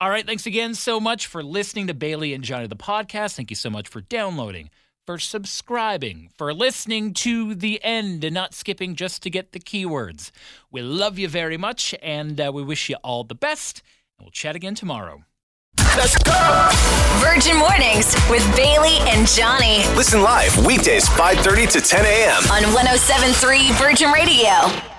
All 0.00 0.10
right, 0.10 0.24
thanks 0.24 0.46
again 0.46 0.74
so 0.74 1.00
much 1.00 1.26
for 1.26 1.42
listening 1.42 1.88
to 1.88 1.94
Bailey 1.94 2.32
and 2.32 2.44
Johnny 2.44 2.68
the 2.68 2.76
podcast. 2.76 3.34
Thank 3.34 3.50
you 3.50 3.56
so 3.56 3.68
much 3.68 3.88
for 3.88 4.00
downloading, 4.00 4.70
for 5.06 5.18
subscribing, 5.18 6.30
for 6.36 6.54
listening 6.54 7.14
to 7.14 7.54
the 7.54 7.82
end 7.82 8.22
and 8.22 8.34
not 8.34 8.54
skipping 8.54 8.94
just 8.94 9.22
to 9.24 9.30
get 9.30 9.50
the 9.50 9.58
keywords. 9.58 10.30
We 10.70 10.82
love 10.82 11.18
you 11.18 11.26
very 11.26 11.56
much, 11.56 11.96
and 12.00 12.40
uh, 12.40 12.52
we 12.54 12.62
wish 12.62 12.88
you 12.88 12.96
all 13.02 13.24
the 13.24 13.34
best. 13.34 13.82
And 14.18 14.26
we'll 14.26 14.30
chat 14.30 14.54
again 14.54 14.76
tomorrow. 14.76 15.24
Let's 15.96 16.16
go. 16.18 16.68
Virgin 17.18 17.56
Mornings 17.56 18.14
with 18.30 18.44
Bailey 18.56 18.98
and 19.08 19.26
Johnny 19.26 19.78
Listen 19.96 20.22
live 20.22 20.56
weekdays 20.64 21.08
5:30 21.08 21.72
to 21.72 21.80
10 21.80 22.04
a.m. 22.04 22.42
on 22.52 22.62
1073 22.72 23.72
Virgin 23.72 24.12
Radio. 24.12 24.97